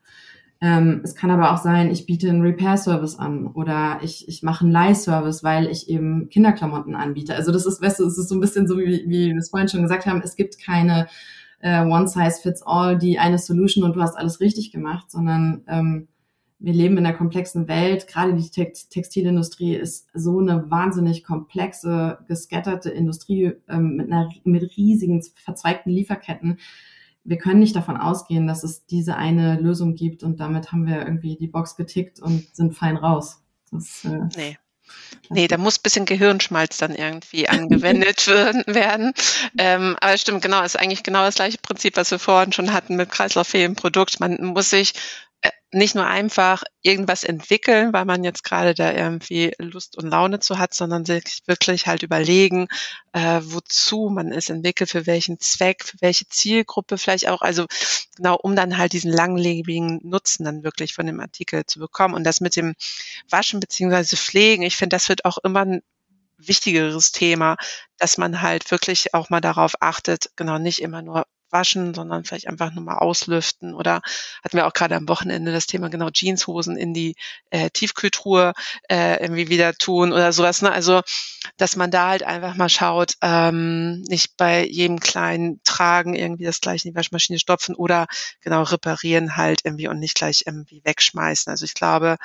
[0.61, 4.63] Ähm, es kann aber auch sein, ich biete einen Repair-Service an oder ich, ich mache
[4.63, 7.35] einen Leih-Service, weil ich eben Kinderklamotten anbiete.
[7.35, 9.49] Also das ist, weißt du, es ist so ein bisschen so, wie, wie wir es
[9.49, 11.07] vorhin schon gesagt haben, es gibt keine
[11.61, 16.07] äh, One-Size-Fits-All, die eine Solution und du hast alles richtig gemacht, sondern ähm,
[16.61, 18.07] wir leben in einer komplexen Welt.
[18.07, 25.23] Gerade die Textilindustrie ist so eine wahnsinnig komplexe, gescatterte Industrie ähm, mit, einer, mit riesigen,
[25.43, 26.59] verzweigten Lieferketten.
[27.23, 30.99] Wir können nicht davon ausgehen, dass es diese eine Lösung gibt und damit haben wir
[30.99, 33.43] irgendwie die Box getickt und sind fein raus.
[33.71, 34.57] Das, äh, nee.
[35.29, 39.13] Nee, da muss bisschen Gehirnschmalz dann irgendwie angewendet werden.
[39.57, 42.97] Ähm, aber stimmt, genau, ist eigentlich genau das gleiche Prinzip, was wir vorhin schon hatten
[42.97, 44.19] mit kreislauffähigem Produkt.
[44.19, 44.93] Man muss sich
[45.73, 50.59] nicht nur einfach irgendwas entwickeln, weil man jetzt gerade da irgendwie Lust und Laune zu
[50.59, 52.67] hat, sondern sich wirklich halt überlegen,
[53.13, 57.67] äh, wozu man es entwickelt, für welchen Zweck, für welche Zielgruppe vielleicht auch, also
[58.17, 62.15] genau, um dann halt diesen langlebigen Nutzen dann wirklich von dem Artikel zu bekommen.
[62.15, 62.75] Und das mit dem
[63.29, 65.81] Waschen beziehungsweise Pflegen, ich finde, das wird auch immer ein
[66.37, 67.55] wichtigeres Thema,
[67.97, 72.47] dass man halt wirklich auch mal darauf achtet, genau nicht immer nur waschen, sondern vielleicht
[72.47, 74.01] einfach nur mal auslüften oder
[74.43, 77.15] hatten wir auch gerade am Wochenende das Thema genau Jeanshosen in die
[77.49, 78.53] äh, Tiefkühltruhe
[78.89, 80.61] äh, irgendwie wieder tun oder sowas.
[80.61, 80.71] Ne?
[80.71, 81.01] Also
[81.57, 86.61] dass man da halt einfach mal schaut, ähm, nicht bei jedem kleinen Tragen irgendwie das
[86.61, 88.07] gleiche in die Waschmaschine stopfen oder
[88.41, 91.49] genau reparieren halt irgendwie und nicht gleich irgendwie wegschmeißen.
[91.49, 92.17] Also ich glaube,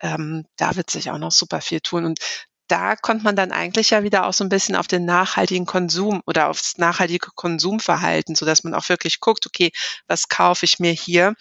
[0.00, 2.04] ähm, da wird sich auch noch super viel tun.
[2.04, 2.20] Und
[2.68, 6.22] da kommt man dann eigentlich ja wieder auch so ein bisschen auf den nachhaltigen Konsum
[6.26, 9.72] oder aufs nachhaltige Konsumverhalten, so dass man auch wirklich guckt, okay,
[10.06, 11.34] was kaufe ich mir hier?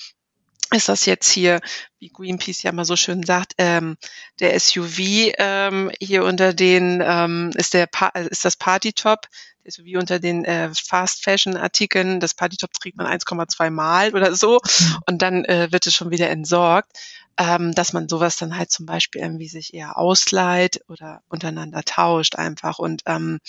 [0.74, 1.62] Ist das jetzt hier,
[2.00, 3.96] wie Greenpeace ja mal so schön sagt, ähm,
[4.42, 5.00] der SUV
[5.38, 9.28] ähm, hier unter den ähm, ist der pa ist das Partytop,
[9.64, 14.36] der SUV unter den äh, Fast Fashion Artikeln, das Partytop trägt man 1,2 Mal oder
[14.36, 14.98] so mhm.
[15.08, 16.92] und dann äh, wird es schon wieder entsorgt
[17.38, 22.36] ähm, dass man sowas dann halt zum Beispiel irgendwie sich eher ausleiht oder untereinander tauscht
[22.36, 22.80] einfach.
[22.80, 23.40] Und ähm,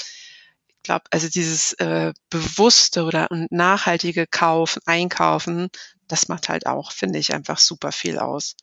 [0.68, 5.68] ich glaube, also dieses äh, bewusste oder und nachhaltige Kaufen, Einkaufen,
[6.07, 8.55] das macht halt auch, finde ich, einfach super viel aus.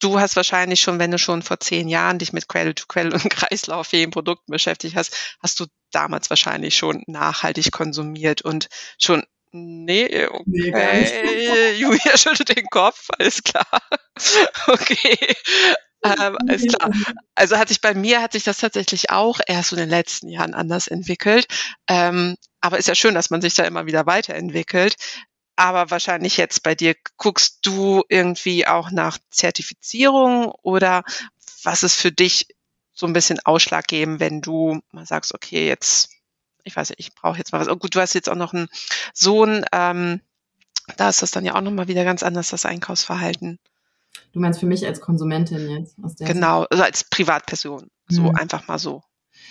[0.00, 2.74] Du hast wahrscheinlich schon, wenn du schon vor zehn Jahren dich mit Quelle
[3.12, 10.26] und kreislauffähigen Produkten beschäftigt hast, hast du damals wahrscheinlich schon nachhaltig konsumiert und schon Nee,
[10.26, 10.44] okay.
[10.44, 13.66] Nee, Julia schüttelt den Kopf, alles klar.
[14.66, 15.16] Okay.
[16.02, 16.90] Ähm, alles klar.
[17.34, 20.28] Also hat sich bei mir hat sich das tatsächlich auch erst so in den letzten
[20.28, 21.46] Jahren anders entwickelt.
[21.88, 24.96] Ähm, aber ist ja schön, dass man sich da immer wieder weiterentwickelt.
[25.56, 31.04] Aber wahrscheinlich jetzt bei dir guckst du irgendwie auch nach Zertifizierung oder
[31.62, 32.46] was ist für dich
[32.92, 36.10] so ein bisschen ausschlaggebend, wenn du mal sagst, okay, jetzt
[36.64, 37.68] ich weiß nicht, ich brauche jetzt mal was.
[37.68, 38.68] Oh, gut, du hast jetzt auch noch einen
[39.14, 40.20] Sohn, ähm,
[40.96, 43.58] da ist das dann ja auch nochmal wieder ganz anders, das Einkaufsverhalten.
[44.32, 45.96] Du meinst für mich als Konsumentin jetzt?
[46.18, 47.88] Genau, also als Privatperson.
[48.08, 48.36] So hm.
[48.36, 49.02] einfach mal so.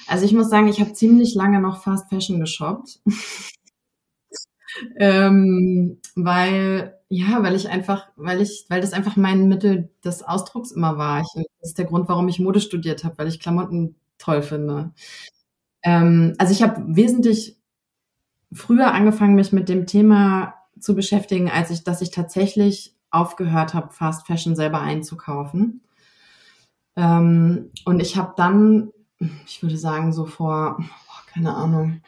[0.08, 3.00] Also ich muss sagen, ich habe ziemlich lange noch Fast Fashion geshoppt.
[5.00, 10.71] ähm, weil, ja, weil ich einfach, weil ich, weil das einfach mein Mittel des Ausdrucks
[10.71, 11.21] immer war.
[11.21, 14.93] Ich, das ist der Grund, warum ich Mode studiert habe, weil ich Klamotten toll finde.
[15.84, 17.58] Ähm, also ich habe wesentlich
[18.52, 23.91] früher angefangen, mich mit dem Thema zu beschäftigen, als ich, dass ich tatsächlich aufgehört habe,
[23.91, 25.82] Fast Fashion selber einzukaufen.
[26.96, 28.91] Ähm, und ich habe dann,
[29.46, 32.02] ich würde sagen, so vor, oh, keine Ahnung,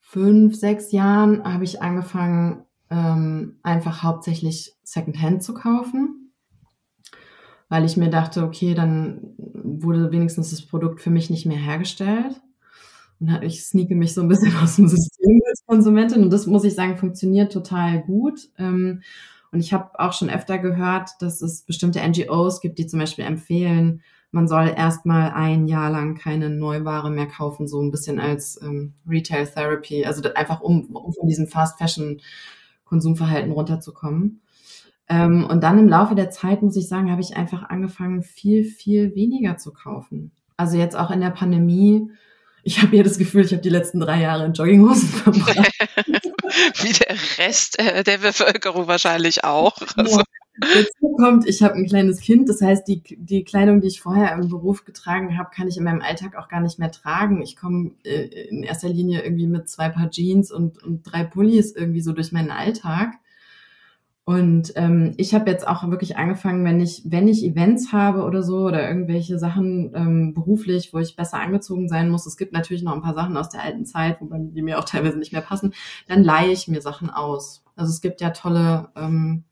[0.00, 6.32] fünf, sechs Jahren habe ich angefangen, ähm, einfach hauptsächlich Secondhand zu kaufen,
[7.68, 12.40] weil ich mir dachte, okay, dann wurde wenigstens das Produkt für mich nicht mehr hergestellt.
[13.20, 16.64] Und ich sneake mich so ein bisschen aus dem System als Konsumentin und das muss
[16.64, 18.48] ich sagen, funktioniert total gut.
[18.58, 19.02] Ähm,
[19.50, 23.24] und ich habe auch schon öfter gehört, dass es bestimmte NGOs gibt, die zum Beispiel
[23.24, 28.60] empfehlen, man soll erstmal ein Jahr lang keine Neuware mehr kaufen, so ein bisschen als
[28.62, 32.20] ähm, Retail Therapy, also einfach um, um von diesem Fast Fashion
[32.84, 34.40] Konsumverhalten runterzukommen.
[35.08, 38.64] Ähm, und dann im Laufe der Zeit, muss ich sagen, habe ich einfach angefangen, viel,
[38.64, 40.32] viel weniger zu kaufen.
[40.58, 42.10] Also jetzt auch in der Pandemie
[42.62, 45.56] ich habe hier das Gefühl, ich habe die letzten drei Jahre in Jogginghosen verbracht.
[46.82, 49.76] Wie der Rest äh, der Bevölkerung wahrscheinlich auch.
[49.96, 50.22] Also.
[50.60, 54.32] Dazu kommt, ich habe ein kleines Kind, das heißt, die, die Kleidung, die ich vorher
[54.32, 57.42] im Beruf getragen habe, kann ich in meinem Alltag auch gar nicht mehr tragen.
[57.42, 61.72] Ich komme äh, in erster Linie irgendwie mit zwei Paar Jeans und, und drei Pullis
[61.76, 63.12] irgendwie so durch meinen Alltag.
[64.28, 68.42] Und ähm, ich habe jetzt auch wirklich angefangen, wenn ich, wenn ich Events habe oder
[68.42, 72.82] so oder irgendwelche Sachen ähm, beruflich, wo ich besser angezogen sein muss, es gibt natürlich
[72.82, 75.40] noch ein paar Sachen aus der alten Zeit, wobei die mir auch teilweise nicht mehr
[75.40, 75.72] passen,
[76.08, 77.64] dann leihe ich mir Sachen aus.
[77.74, 79.44] Also es gibt ja tolle, ähm,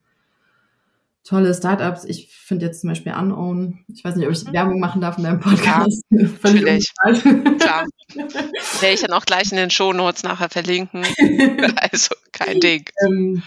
[1.24, 2.04] tolle Startups.
[2.04, 3.78] Ich finde jetzt zum Beispiel Unown.
[3.90, 4.52] Ich weiß nicht, ob ich mhm.
[4.52, 6.02] Werbung machen darf in deinem Podcast.
[6.10, 6.92] Ja, Völlig.
[7.02, 7.86] Klar.
[8.14, 11.06] Werde ich dann auch gleich in den Shownotes nachher verlinken.
[11.80, 12.84] also kein Ding.
[13.06, 13.42] Ähm,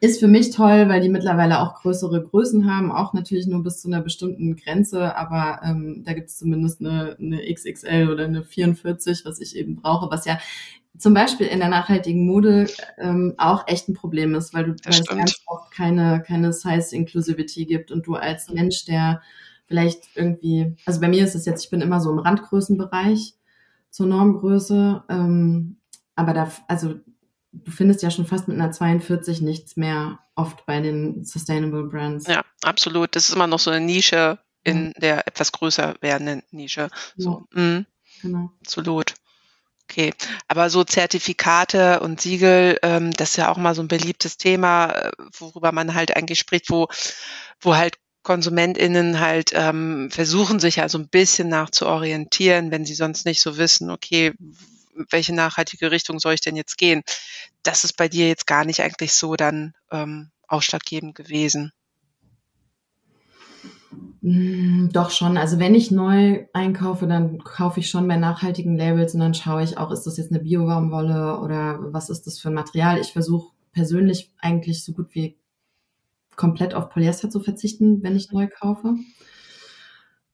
[0.00, 3.82] ist für mich toll, weil die mittlerweile auch größere Größen haben, auch natürlich nur bis
[3.82, 8.42] zu einer bestimmten Grenze, aber ähm, da gibt es zumindest eine, eine XXL oder eine
[8.42, 10.38] 44, was ich eben brauche, was ja
[10.98, 12.66] zum Beispiel in der nachhaltigen Mode
[12.98, 16.96] ähm, auch echt ein Problem ist, weil du weil es ganz oft keine, keine Size
[16.96, 19.20] Inclusivity gibt und du als Mensch, der
[19.66, 23.34] vielleicht irgendwie, also bei mir ist es jetzt, ich bin immer so im Randgrößenbereich
[23.90, 25.76] zur Normgröße, ähm,
[26.16, 26.94] aber da, also
[27.52, 32.26] du findest ja schon fast mit einer 42 nichts mehr oft bei den Sustainable Brands.
[32.26, 33.16] Ja, absolut.
[33.16, 36.90] Das ist immer noch so eine Nische in der etwas größer werdenden Nische.
[37.16, 37.84] So, ja, mh,
[38.22, 38.50] genau.
[38.60, 39.14] Absolut.
[39.84, 40.12] Okay,
[40.46, 44.92] aber so Zertifikate und Siegel, ähm, das ist ja auch mal so ein beliebtes Thema,
[44.92, 46.86] äh, worüber man halt eigentlich spricht, wo,
[47.60, 52.84] wo halt KonsumentInnen halt ähm, versuchen, sich ja so ein bisschen nach zu orientieren, wenn
[52.84, 54.32] sie sonst nicht so wissen, okay,
[55.10, 57.02] welche nachhaltige Richtung soll ich denn jetzt gehen?
[57.62, 61.72] Das ist bei dir jetzt gar nicht eigentlich so dann ähm, ausschlaggebend gewesen.
[64.22, 65.36] Mm, doch schon.
[65.36, 69.62] Also wenn ich neu einkaufe, dann kaufe ich schon bei nachhaltigen Labels und dann schaue
[69.62, 72.98] ich auch, ist das jetzt eine Bio-Baumwolle oder was ist das für ein Material?
[72.98, 75.38] Ich versuche persönlich eigentlich so gut wie
[76.36, 78.94] komplett auf Polyester zu verzichten, wenn ich neu kaufe.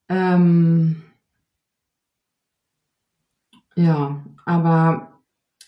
[0.08, 1.02] Ähm
[3.76, 5.12] ja, aber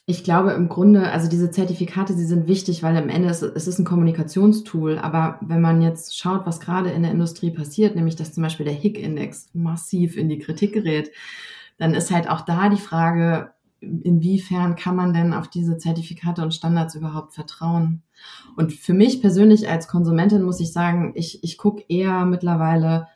[0.06, 3.68] ich glaube im Grunde, also diese Zertifikate, sie sind wichtig, weil am Ende ist es
[3.68, 4.98] ist ein Kommunikationstool.
[4.98, 8.64] Aber wenn man jetzt schaut, was gerade in der Industrie passiert, nämlich dass zum Beispiel
[8.64, 11.10] der HIC-Index massiv in die Kritik gerät,
[11.76, 16.54] dann ist halt auch da die Frage, inwiefern kann man denn auf diese Zertifikate und
[16.54, 18.02] Standards überhaupt vertrauen?
[18.56, 23.08] Und für mich persönlich als Konsumentin muss ich sagen, ich, ich gucke eher mittlerweile,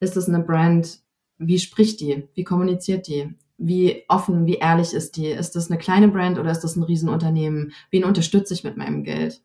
[0.00, 0.98] ist es eine Brand,
[1.38, 3.34] wie spricht die, wie kommuniziert die?
[3.60, 5.26] Wie offen, wie ehrlich ist die?
[5.26, 7.72] Ist das eine kleine Brand oder ist das ein Riesenunternehmen?
[7.90, 9.42] Wen unterstütze ich mit meinem Geld?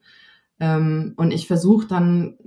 [0.60, 2.38] Ähm, und ich versuche dann,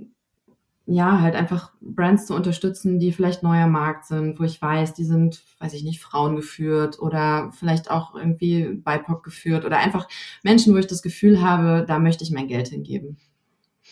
[0.87, 5.03] ja, halt einfach Brands zu unterstützen, die vielleicht neuer Markt sind, wo ich weiß, die
[5.03, 10.07] sind, weiß ich nicht, Frauen geführt oder vielleicht auch irgendwie BIPOC geführt oder einfach
[10.41, 13.17] Menschen, wo ich das Gefühl habe, da möchte ich mein Geld hingeben.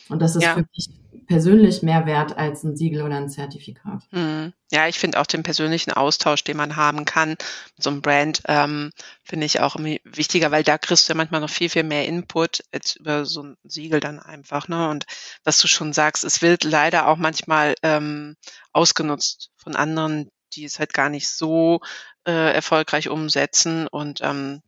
[0.09, 0.55] Und das ist ja.
[0.55, 0.89] für mich
[1.27, 4.01] persönlich mehr wert als ein Siegel oder ein Zertifikat.
[4.11, 4.53] Hm.
[4.71, 7.35] Ja, ich finde auch den persönlichen Austausch, den man haben kann
[7.77, 8.91] so einem Brand, ähm,
[9.23, 12.63] finde ich auch wichtiger, weil da kriegst du ja manchmal noch viel, viel mehr Input
[12.71, 14.67] als über so ein Siegel dann einfach.
[14.67, 14.89] Ne?
[14.89, 15.05] Und
[15.43, 18.35] was du schon sagst, es wird leider auch manchmal ähm,
[18.71, 21.81] ausgenutzt von anderen, die es halt gar nicht so
[22.25, 24.61] äh, erfolgreich umsetzen und ähm,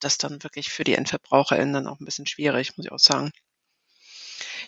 [0.00, 3.30] das dann wirklich für die EndverbraucherInnen dann auch ein bisschen schwierig, muss ich auch sagen.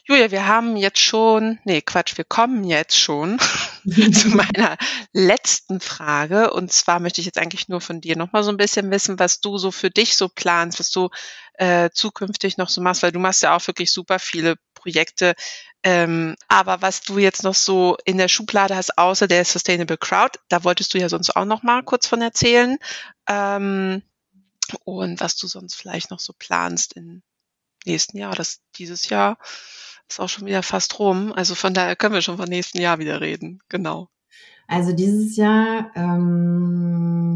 [0.07, 3.39] Julia, wir haben jetzt schon, nee, Quatsch, wir kommen jetzt schon
[3.85, 4.77] zu meiner
[5.15, 6.53] letzten Frage.
[6.53, 9.41] Und zwar möchte ich jetzt eigentlich nur von dir nochmal so ein bisschen wissen, was
[9.41, 11.09] du so für dich so planst, was du
[11.55, 15.35] äh, zukünftig noch so machst, weil du machst ja auch wirklich super viele Projekte.
[15.83, 20.39] Ähm, aber was du jetzt noch so in der Schublade hast, außer der Sustainable Crowd,
[20.51, 22.77] da wolltest du ja sonst auch noch mal kurz von erzählen.
[23.27, 24.03] Ähm,
[24.85, 27.23] und was du sonst vielleicht noch so planst im
[27.87, 29.39] nächsten Jahr, das dieses Jahr
[30.09, 31.33] ist auch schon wieder fast rum.
[31.33, 33.61] Also von daher können wir schon vom nächsten Jahr wieder reden.
[33.69, 34.09] Genau.
[34.67, 37.35] Also dieses Jahr ähm,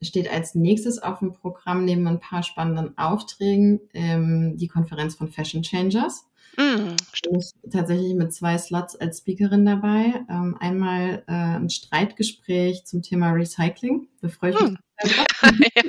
[0.00, 5.28] steht als nächstes auf dem Programm neben ein paar spannenden Aufträgen ähm, die Konferenz von
[5.28, 6.24] Fashion Changers.
[6.56, 7.44] Mm, stimmt.
[7.70, 10.24] tatsächlich mit zwei Slots als Speakerin dabei.
[10.28, 14.08] Ähm, einmal äh, ein Streitgespräch zum Thema Recycling.
[14.20, 14.72] Da freue ich mich.
[14.72, 14.76] Mm.
[15.76, 15.84] ja.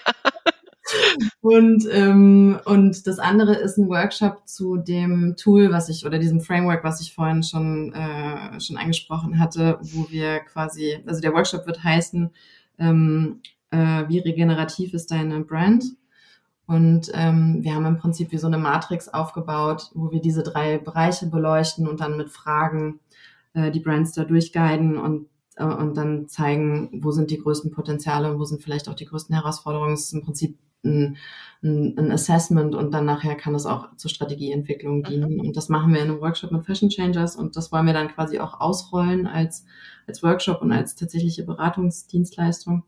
[1.42, 6.42] Und, ähm, und das andere ist ein Workshop zu dem Tool, was ich, oder diesem
[6.42, 11.66] Framework, was ich vorhin schon, äh, schon angesprochen hatte, wo wir quasi, also der Workshop
[11.66, 12.30] wird heißen,
[12.78, 13.42] ähm,
[13.72, 15.86] äh, wie regenerativ ist deine Brand?
[16.68, 20.78] Und ähm, wir haben im Prinzip wie so eine Matrix aufgebaut, wo wir diese drei
[20.78, 23.00] Bereiche beleuchten und dann mit Fragen
[23.54, 25.28] äh, die Brands da durchguiden und
[25.60, 29.06] äh, und dann zeigen, wo sind die größten Potenziale und wo sind vielleicht auch die
[29.06, 29.94] größten Herausforderungen.
[29.94, 31.18] Es ist im Prinzip ein,
[31.62, 35.04] ein, Assessment und dann nachher kann es auch zur Strategieentwicklung mhm.
[35.04, 35.40] dienen.
[35.40, 38.10] Und das machen wir in einem Workshop mit Fashion Changers und das wollen wir dann
[38.10, 39.66] quasi auch ausrollen als,
[40.08, 42.84] als Workshop und als tatsächliche Beratungsdienstleistung.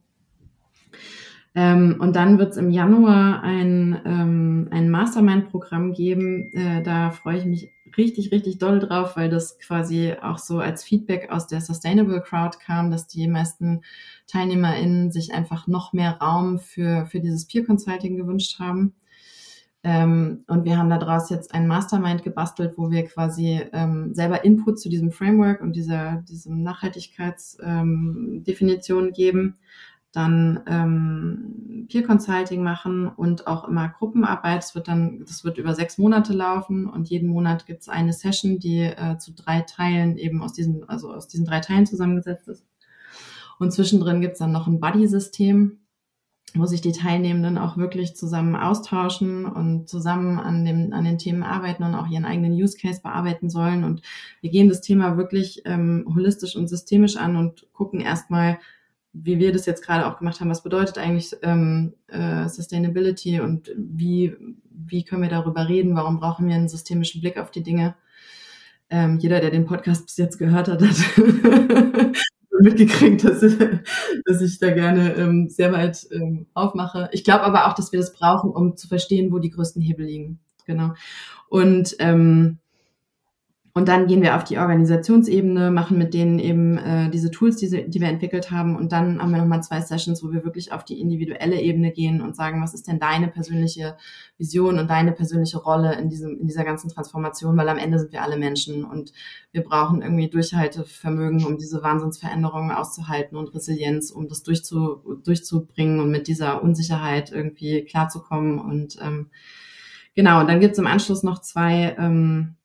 [1.53, 6.51] Ähm, und dann wird es im Januar ein, ähm, ein Mastermind-Programm geben.
[6.53, 10.83] Äh, da freue ich mich richtig, richtig doll drauf, weil das quasi auch so als
[10.83, 13.81] Feedback aus der Sustainable Crowd kam, dass die meisten
[14.27, 18.93] TeilnehmerInnen sich einfach noch mehr Raum für, für dieses Peer Consulting gewünscht haben.
[19.83, 24.79] Ähm, und wir haben daraus jetzt ein Mastermind gebastelt, wo wir quasi ähm, selber Input
[24.79, 29.55] zu diesem Framework und dieser, diesem Nachhaltigkeitsdefinition ähm, geben
[30.11, 34.57] dann ähm, Peer Consulting machen und auch immer Gruppenarbeit.
[34.57, 38.11] Das wird dann, das wird über sechs Monate laufen und jeden Monat gibt es eine
[38.11, 42.47] Session, die äh, zu drei Teilen eben aus diesen, also aus diesen drei Teilen zusammengesetzt
[42.49, 42.65] ist.
[43.57, 45.77] Und zwischendrin gibt es dann noch ein Buddy-System,
[46.55, 51.43] wo sich die Teilnehmenden auch wirklich zusammen austauschen und zusammen an, dem, an den Themen
[51.43, 53.85] arbeiten und auch ihren eigenen Use Case bearbeiten sollen.
[53.85, 54.01] Und
[54.41, 58.57] wir gehen das Thema wirklich ähm, holistisch und systemisch an und gucken erstmal,
[59.13, 63.71] wie wir das jetzt gerade auch gemacht haben, was bedeutet eigentlich ähm, äh, Sustainability und
[63.75, 64.35] wie
[64.91, 67.95] wie können wir darüber reden, warum brauchen wir einen systemischen Blick auf die Dinge.
[68.89, 70.95] Ähm, jeder, der den Podcast bis jetzt gehört hat, hat
[72.59, 77.09] mitgekriegt, dass, dass ich da gerne ähm, sehr weit ähm, aufmache.
[77.11, 80.05] Ich glaube aber auch, dass wir das brauchen, um zu verstehen, wo die größten Hebel
[80.05, 80.39] liegen.
[80.65, 80.93] Genau.
[81.49, 82.59] Und ähm,
[83.73, 87.89] und dann gehen wir auf die Organisationsebene, machen mit denen eben äh, diese Tools, die,
[87.89, 88.75] die wir entwickelt haben.
[88.75, 92.21] Und dann haben wir nochmal zwei Sessions, wo wir wirklich auf die individuelle Ebene gehen
[92.21, 93.95] und sagen, was ist denn deine persönliche
[94.37, 97.55] Vision und deine persönliche Rolle in, diesem, in dieser ganzen Transformation?
[97.55, 99.13] Weil am Ende sind wir alle Menschen und
[99.53, 106.11] wir brauchen irgendwie Durchhaltevermögen, um diese Wahnsinnsveränderungen auszuhalten und Resilienz, um das durchzu, durchzubringen und
[106.11, 108.59] mit dieser Unsicherheit irgendwie klarzukommen.
[108.59, 109.29] Und ähm,
[110.13, 111.95] genau, und dann gibt es im Anschluss noch zwei...
[111.97, 112.57] Ähm,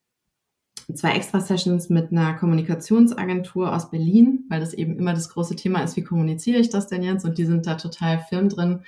[0.95, 5.83] zwei extra Sessions mit einer Kommunikationsagentur aus Berlin, weil das eben immer das große Thema
[5.83, 7.25] ist, wie kommuniziere ich das denn jetzt?
[7.25, 8.81] Und die sind da total firm drin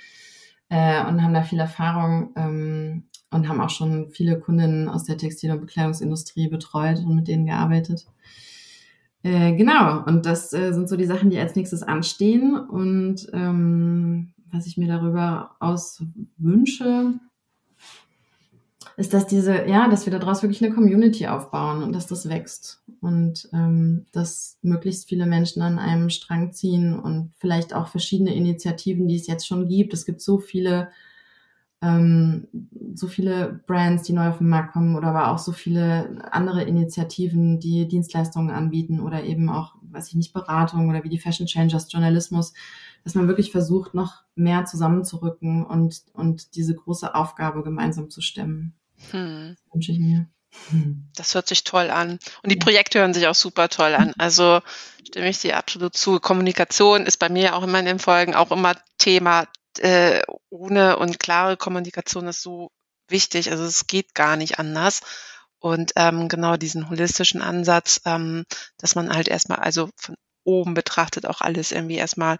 [0.69, 5.17] äh, und haben da viel Erfahrung ähm, und haben auch schon viele Kundinnen aus der
[5.17, 8.07] Textil- und Bekleidungsindustrie betreut und mit denen gearbeitet.
[9.23, 12.55] Äh, genau, und das äh, sind so die Sachen, die als nächstes anstehen.
[12.55, 17.19] Und ähm, was ich mir darüber auswünsche,
[18.99, 22.83] ist, dass diese, ja, dass wir daraus wirklich eine Community aufbauen und dass das wächst
[22.99, 29.07] und ähm, dass möglichst viele Menschen an einem Strang ziehen und vielleicht auch verschiedene Initiativen,
[29.07, 29.93] die es jetzt schon gibt.
[29.93, 30.89] Es gibt so viele,
[31.81, 32.49] ähm,
[32.93, 36.63] so viele Brands, die neu auf den Markt kommen oder aber auch so viele andere
[36.63, 41.47] Initiativen, die Dienstleistungen anbieten oder eben auch, weiß ich nicht, Beratung oder wie die Fashion
[41.47, 42.53] Changers, Journalismus,
[43.05, 48.73] dass man wirklich versucht, noch mehr zusammenzurücken und, und diese große Aufgabe gemeinsam zu stemmen.
[49.11, 49.55] Hm.
[49.71, 50.29] Wünsche ich mir.
[51.15, 52.19] Das hört sich toll an.
[52.43, 52.63] Und die ja.
[52.63, 54.13] Projekte hören sich auch super toll an.
[54.17, 54.61] Also
[55.07, 56.19] stimme ich dir absolut zu.
[56.19, 59.47] Kommunikation ist bei mir auch immer in den Folgen auch immer Thema.
[59.77, 62.71] Äh, ohne und klare Kommunikation ist so
[63.07, 63.51] wichtig.
[63.51, 65.01] Also es geht gar nicht anders.
[65.59, 68.45] Und ähm, genau diesen holistischen Ansatz, ähm,
[68.77, 72.37] dass man halt erstmal, also von oben betrachtet auch alles irgendwie erstmal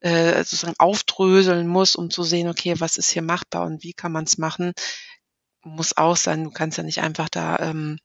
[0.00, 4.12] äh, sozusagen aufdröseln muss, um zu sehen, okay, was ist hier machbar und wie kann
[4.12, 4.72] man es machen
[5.62, 6.44] muss auch sein.
[6.44, 7.98] Du kannst ja nicht einfach da, ähm,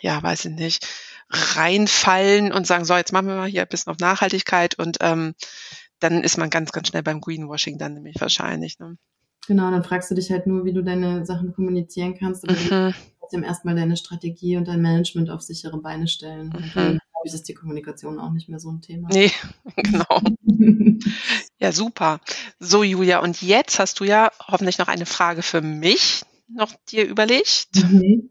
[0.00, 0.86] ja, weiß ich nicht,
[1.30, 5.34] reinfallen und sagen, so, jetzt machen wir mal hier ein bisschen auf Nachhaltigkeit und ähm,
[6.00, 8.78] dann ist man ganz, ganz schnell beim Greenwashing dann nämlich wahrscheinlich.
[8.78, 8.96] Ne?
[9.46, 12.94] Genau, dann fragst du dich halt nur, wie du deine Sachen kommunizieren kannst, aber mhm.
[13.18, 16.48] trotzdem erstmal deine Strategie und dein Management auf sichere Beine stellen.
[16.48, 16.56] Mhm.
[16.56, 19.08] Und dann, glaube ich, ist die Kommunikation auch nicht mehr so ein Thema.
[19.12, 19.30] Nee,
[19.76, 20.20] genau.
[21.58, 22.20] ja, super.
[22.58, 26.22] So, Julia, und jetzt hast du ja hoffentlich noch eine Frage für mich
[26.54, 27.68] noch dir überlegt?
[27.90, 28.30] Mhm.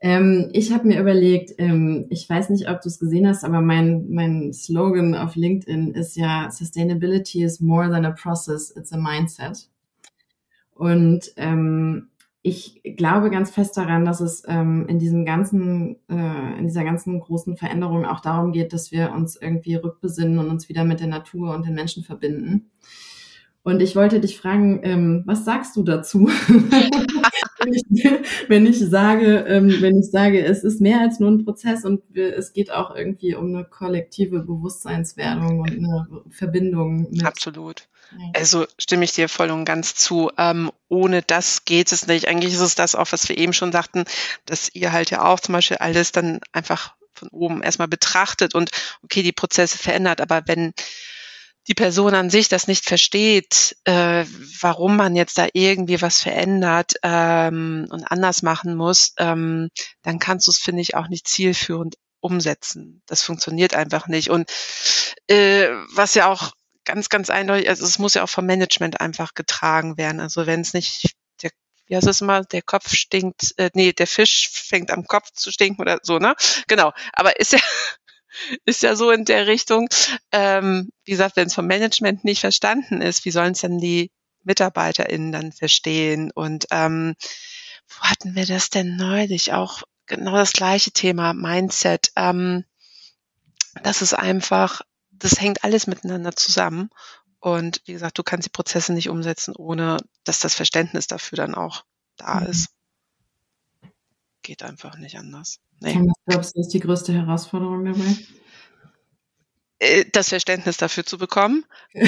[0.00, 3.60] Ähm, ich habe mir überlegt, ähm, ich weiß nicht, ob du es gesehen hast, aber
[3.60, 8.98] mein, mein Slogan auf LinkedIn ist ja Sustainability is more than a process, it's a
[8.98, 9.68] mindset.
[10.74, 12.10] Und ähm,
[12.42, 17.18] ich glaube ganz fest daran, dass es ähm, in diesem ganzen, äh, in dieser ganzen
[17.18, 21.08] großen Veränderung auch darum geht, dass wir uns irgendwie rückbesinnen und uns wieder mit der
[21.08, 22.70] Natur und den Menschen verbinden.
[23.66, 26.28] Und ich wollte dich fragen, ähm, was sagst du dazu?
[26.48, 27.82] wenn, ich,
[28.46, 32.00] wenn, ich, sage, ähm, wenn ich sage, es ist mehr als nur ein Prozess und
[32.10, 37.10] wir, es geht auch irgendwie um eine kollektive Bewusstseinswerdung und eine Verbindung.
[37.10, 37.24] Mit.
[37.24, 37.88] Absolut.
[38.34, 40.30] Also stimme ich dir voll und ganz zu.
[40.38, 42.28] Ähm, ohne das geht es nicht.
[42.28, 44.04] Eigentlich ist es das auch, was wir eben schon sagten,
[44.44, 48.70] dass ihr halt ja auch zum Beispiel alles dann einfach von oben erstmal betrachtet und
[49.02, 50.20] okay, die Prozesse verändert.
[50.20, 50.72] Aber wenn
[51.68, 54.24] die Person an sich das nicht versteht, äh,
[54.60, 59.70] warum man jetzt da irgendwie was verändert ähm, und anders machen muss, ähm,
[60.02, 63.02] dann kannst du es, finde ich, auch nicht zielführend umsetzen.
[63.06, 64.30] Das funktioniert einfach nicht.
[64.30, 64.50] Und
[65.26, 66.52] äh, was ja auch
[66.84, 70.20] ganz, ganz eindeutig, also es muss ja auch vom Management einfach getragen werden.
[70.20, 71.50] Also wenn es nicht der,
[71.86, 75.50] wie heißt es immer, der Kopf stinkt, äh, nee, der Fisch fängt am Kopf zu
[75.50, 76.34] stinken oder so, ne?
[76.68, 76.92] Genau.
[77.12, 77.58] Aber ist ja,
[78.64, 79.88] ist ja so in der Richtung.
[80.32, 84.10] Ähm, wie gesagt, wenn es vom Management nicht verstanden ist, wie sollen es denn die
[84.44, 86.30] MitarbeiterInnen dann verstehen?
[86.32, 87.14] Und ähm,
[87.88, 89.52] wo hatten wir das denn neulich?
[89.52, 92.12] Auch genau das gleiche Thema, Mindset.
[92.16, 92.64] Ähm,
[93.82, 96.90] das ist einfach, das hängt alles miteinander zusammen.
[97.40, 101.54] Und wie gesagt, du kannst die Prozesse nicht umsetzen, ohne dass das Verständnis dafür dann
[101.54, 101.84] auch
[102.16, 102.46] da mhm.
[102.46, 102.68] ist.
[104.42, 105.60] Geht einfach nicht anders.
[105.80, 105.94] Nee.
[105.94, 108.16] Was glaubst du, ist die größte Herausforderung dabei?
[109.78, 111.64] Äh, das Verständnis dafür zu bekommen.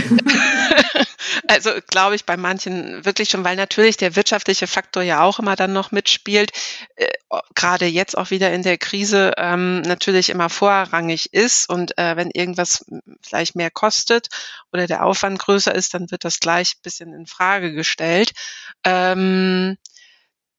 [1.49, 5.55] also glaube ich bei manchen wirklich schon, weil natürlich der wirtschaftliche Faktor ja auch immer
[5.55, 6.53] dann noch mitspielt,
[6.97, 7.09] äh,
[7.55, 12.31] gerade jetzt auch wieder in der Krise ähm, natürlich immer vorrangig ist und äh, wenn
[12.31, 12.87] irgendwas
[13.23, 14.29] vielleicht mehr kostet
[14.73, 18.33] oder der Aufwand größer ist, dann wird das gleich ein bisschen in Frage gestellt.
[18.83, 19.77] Ähm,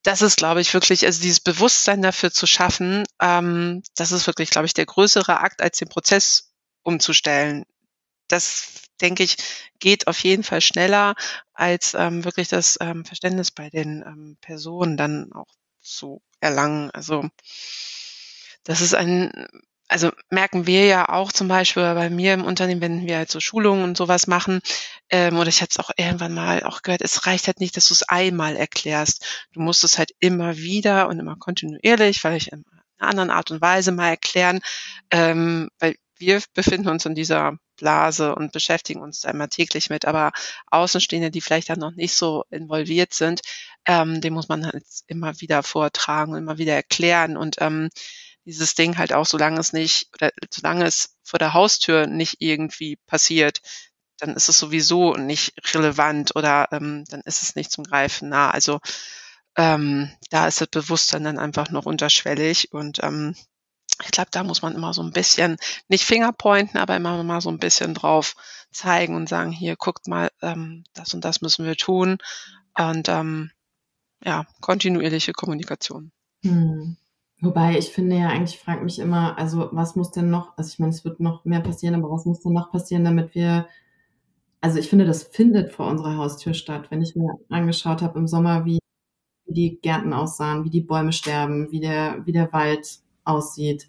[0.04, 4.50] das ist, glaube ich, wirklich, also dieses Bewusstsein dafür zu schaffen, ähm, das ist wirklich,
[4.50, 7.66] glaube ich, der größere Akt, als den Prozess umzustellen.
[8.28, 9.38] Das, denke ich,
[9.80, 11.16] geht auf jeden Fall schneller,
[11.54, 15.47] als ähm, wirklich das ähm, Verständnis bei den ähm, Personen dann auch
[15.82, 16.91] zu erlangen.
[16.91, 17.28] Also
[18.64, 19.47] das ist ein
[19.90, 23.40] also merken wir ja auch zum Beispiel bei mir im Unternehmen, wenn wir halt so
[23.40, 24.62] Schulungen und sowas machen,
[25.10, 27.88] ähm, oder ich hatte es auch irgendwann mal auch gehört, es reicht halt nicht, dass
[27.88, 29.26] du es einmal erklärst.
[29.54, 32.64] Du musst es halt immer wieder und immer kontinuierlich, vielleicht in
[33.00, 34.60] einer anderen Art und Weise mal erklären,
[35.12, 40.06] ähm, weil wir befinden uns in dieser Blase und beschäftigen uns da immer täglich mit,
[40.06, 40.32] aber
[40.68, 43.42] Außenstehende, die vielleicht dann noch nicht so involviert sind,
[43.86, 47.90] ähm, dem muss man halt immer wieder vortragen, immer wieder erklären und ähm,
[48.46, 52.98] dieses Ding halt auch, solange es nicht, oder solange es vor der Haustür nicht irgendwie
[53.08, 53.62] passiert,
[54.18, 58.52] dann ist es sowieso nicht relevant oder ähm, dann ist es nicht zum Greifen nah.
[58.52, 58.80] Also
[59.56, 63.36] ähm, da ist das Bewusstsein dann einfach noch unterschwellig und ähm,
[64.04, 65.58] ich glaube, da muss man immer so ein bisschen,
[65.90, 68.36] nicht Fingerpointen, aber immer mal so ein bisschen drauf
[68.72, 72.18] zeigen und sagen, hier, guckt mal, ähm, das und das müssen wir tun.
[72.78, 73.52] Und ähm,
[74.24, 76.12] ja, kontinuierliche Kommunikation.
[76.44, 76.98] Hm.
[77.42, 80.80] Wobei ich finde ja eigentlich, frage mich immer, also was muss denn noch, also ich
[80.80, 83.68] meine, es wird noch mehr passieren, aber was muss denn noch passieren, damit wir,
[84.60, 86.88] also ich finde, das findet vor unserer Haustür statt.
[86.90, 88.80] Wenn ich mir angeschaut habe im Sommer, wie,
[89.46, 93.88] wie die Gärten aussahen, wie die Bäume sterben, wie der, wie der Wald aussieht,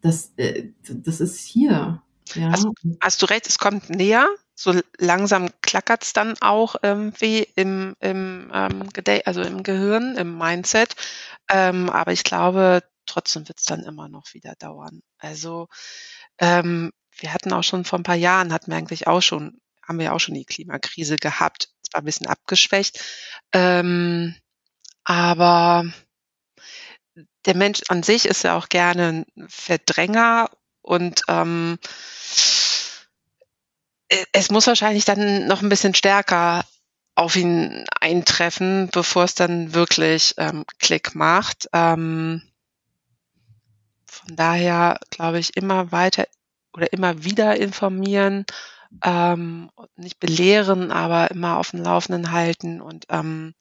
[0.00, 2.00] das, äh, das ist hier.
[2.34, 2.52] Ja.
[2.52, 2.68] Hast,
[3.00, 4.28] hast du recht, es kommt näher,
[4.60, 8.88] so langsam klackert es dann auch irgendwie im, im, ähm,
[9.24, 10.96] also im Gehirn, im Mindset.
[11.48, 15.00] Ähm, aber ich glaube, trotzdem wird es dann immer noch wieder dauern.
[15.18, 15.68] Also
[16.38, 20.00] ähm, wir hatten auch schon vor ein paar Jahren, hatten wir eigentlich auch schon, haben
[20.00, 21.68] wir auch schon die Klimakrise gehabt.
[21.88, 23.00] Zwar ein bisschen abgeschwächt,
[23.52, 24.34] ähm,
[25.04, 25.84] aber
[27.46, 30.50] der Mensch an sich ist ja auch gerne ein Verdränger
[30.82, 32.57] und ähm, äh,
[34.32, 36.64] es muss wahrscheinlich dann noch ein bisschen stärker
[37.14, 41.68] auf ihn eintreffen, bevor es dann wirklich ähm, Klick macht.
[41.72, 42.42] Ähm,
[44.06, 46.26] von daher glaube ich immer weiter
[46.72, 48.46] oder immer wieder informieren,
[49.02, 53.54] ähm, nicht belehren, aber immer auf dem Laufenden halten und ähm,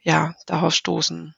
[0.00, 1.34] ja, darauf stoßen.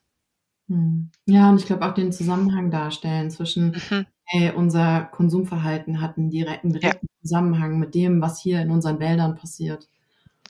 [0.69, 1.11] Hm.
[1.27, 4.07] Ja, und ich glaube auch den Zusammenhang darstellen zwischen, mhm.
[4.25, 7.21] hey, unser Konsumverhalten hat einen direkten, direkten ja.
[7.23, 9.89] Zusammenhang mit dem, was hier in unseren Wäldern passiert.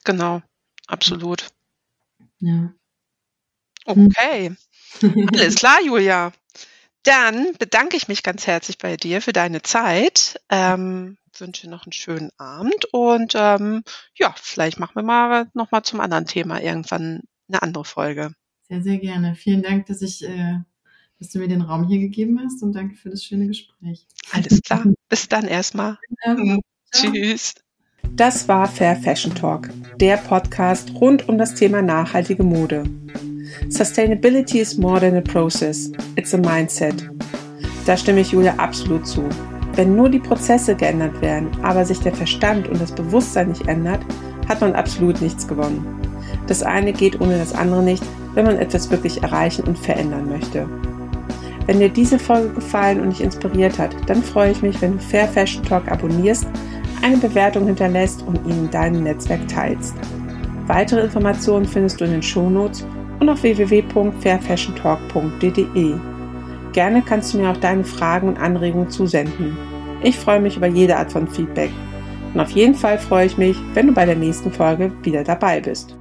[0.04, 0.42] Genau,
[0.86, 1.48] absolut.
[2.40, 2.72] Ja.
[3.84, 4.54] Okay.
[5.02, 6.32] Alles klar, Julia.
[7.04, 10.40] Dann bedanke ich mich ganz herzlich bei dir für deine Zeit.
[10.50, 15.82] Ähm, wünsche noch einen schönen Abend und ähm, ja, vielleicht machen wir mal noch mal
[15.84, 18.32] zum anderen Thema irgendwann eine andere Folge.
[18.68, 19.34] Sehr, sehr gerne.
[19.34, 20.58] Vielen Dank, dass ich, äh,
[21.18, 24.06] dass du mir den Raum hier gegeben hast und danke für das schöne Gespräch.
[24.32, 24.84] Alles klar.
[25.08, 25.98] Bis dann erstmal.
[26.26, 26.60] Mhm.
[26.92, 27.54] Tschüss.
[28.12, 32.84] Das war Fair Fashion Talk, der Podcast rund um das Thema nachhaltige Mode.
[33.68, 37.08] Sustainability is more than a process, it's a mindset.
[37.86, 39.28] Da stimme ich Julia absolut zu.
[39.74, 44.04] Wenn nur die Prozesse geändert werden, aber sich der Verstand und das Bewusstsein nicht ändert,
[44.48, 46.07] hat man absolut nichts gewonnen.
[46.48, 48.04] Das eine geht ohne das andere nicht
[48.38, 50.68] wenn man etwas wirklich erreichen und verändern möchte.
[51.66, 55.00] Wenn dir diese Folge gefallen und dich inspiriert hat, dann freue ich mich, wenn du
[55.00, 56.46] Fair Fashion Talk abonnierst,
[57.02, 59.96] eine Bewertung hinterlässt und ihn in deinem Netzwerk teilst.
[60.68, 62.86] Weitere Informationen findest du in den Shownotes
[63.18, 65.94] und auf www.fairfashiontalk.de.
[66.72, 69.58] Gerne kannst du mir auch deine Fragen und Anregungen zusenden.
[70.04, 71.72] Ich freue mich über jede Art von Feedback.
[72.34, 75.60] Und auf jeden Fall freue ich mich, wenn du bei der nächsten Folge wieder dabei
[75.60, 75.98] bist.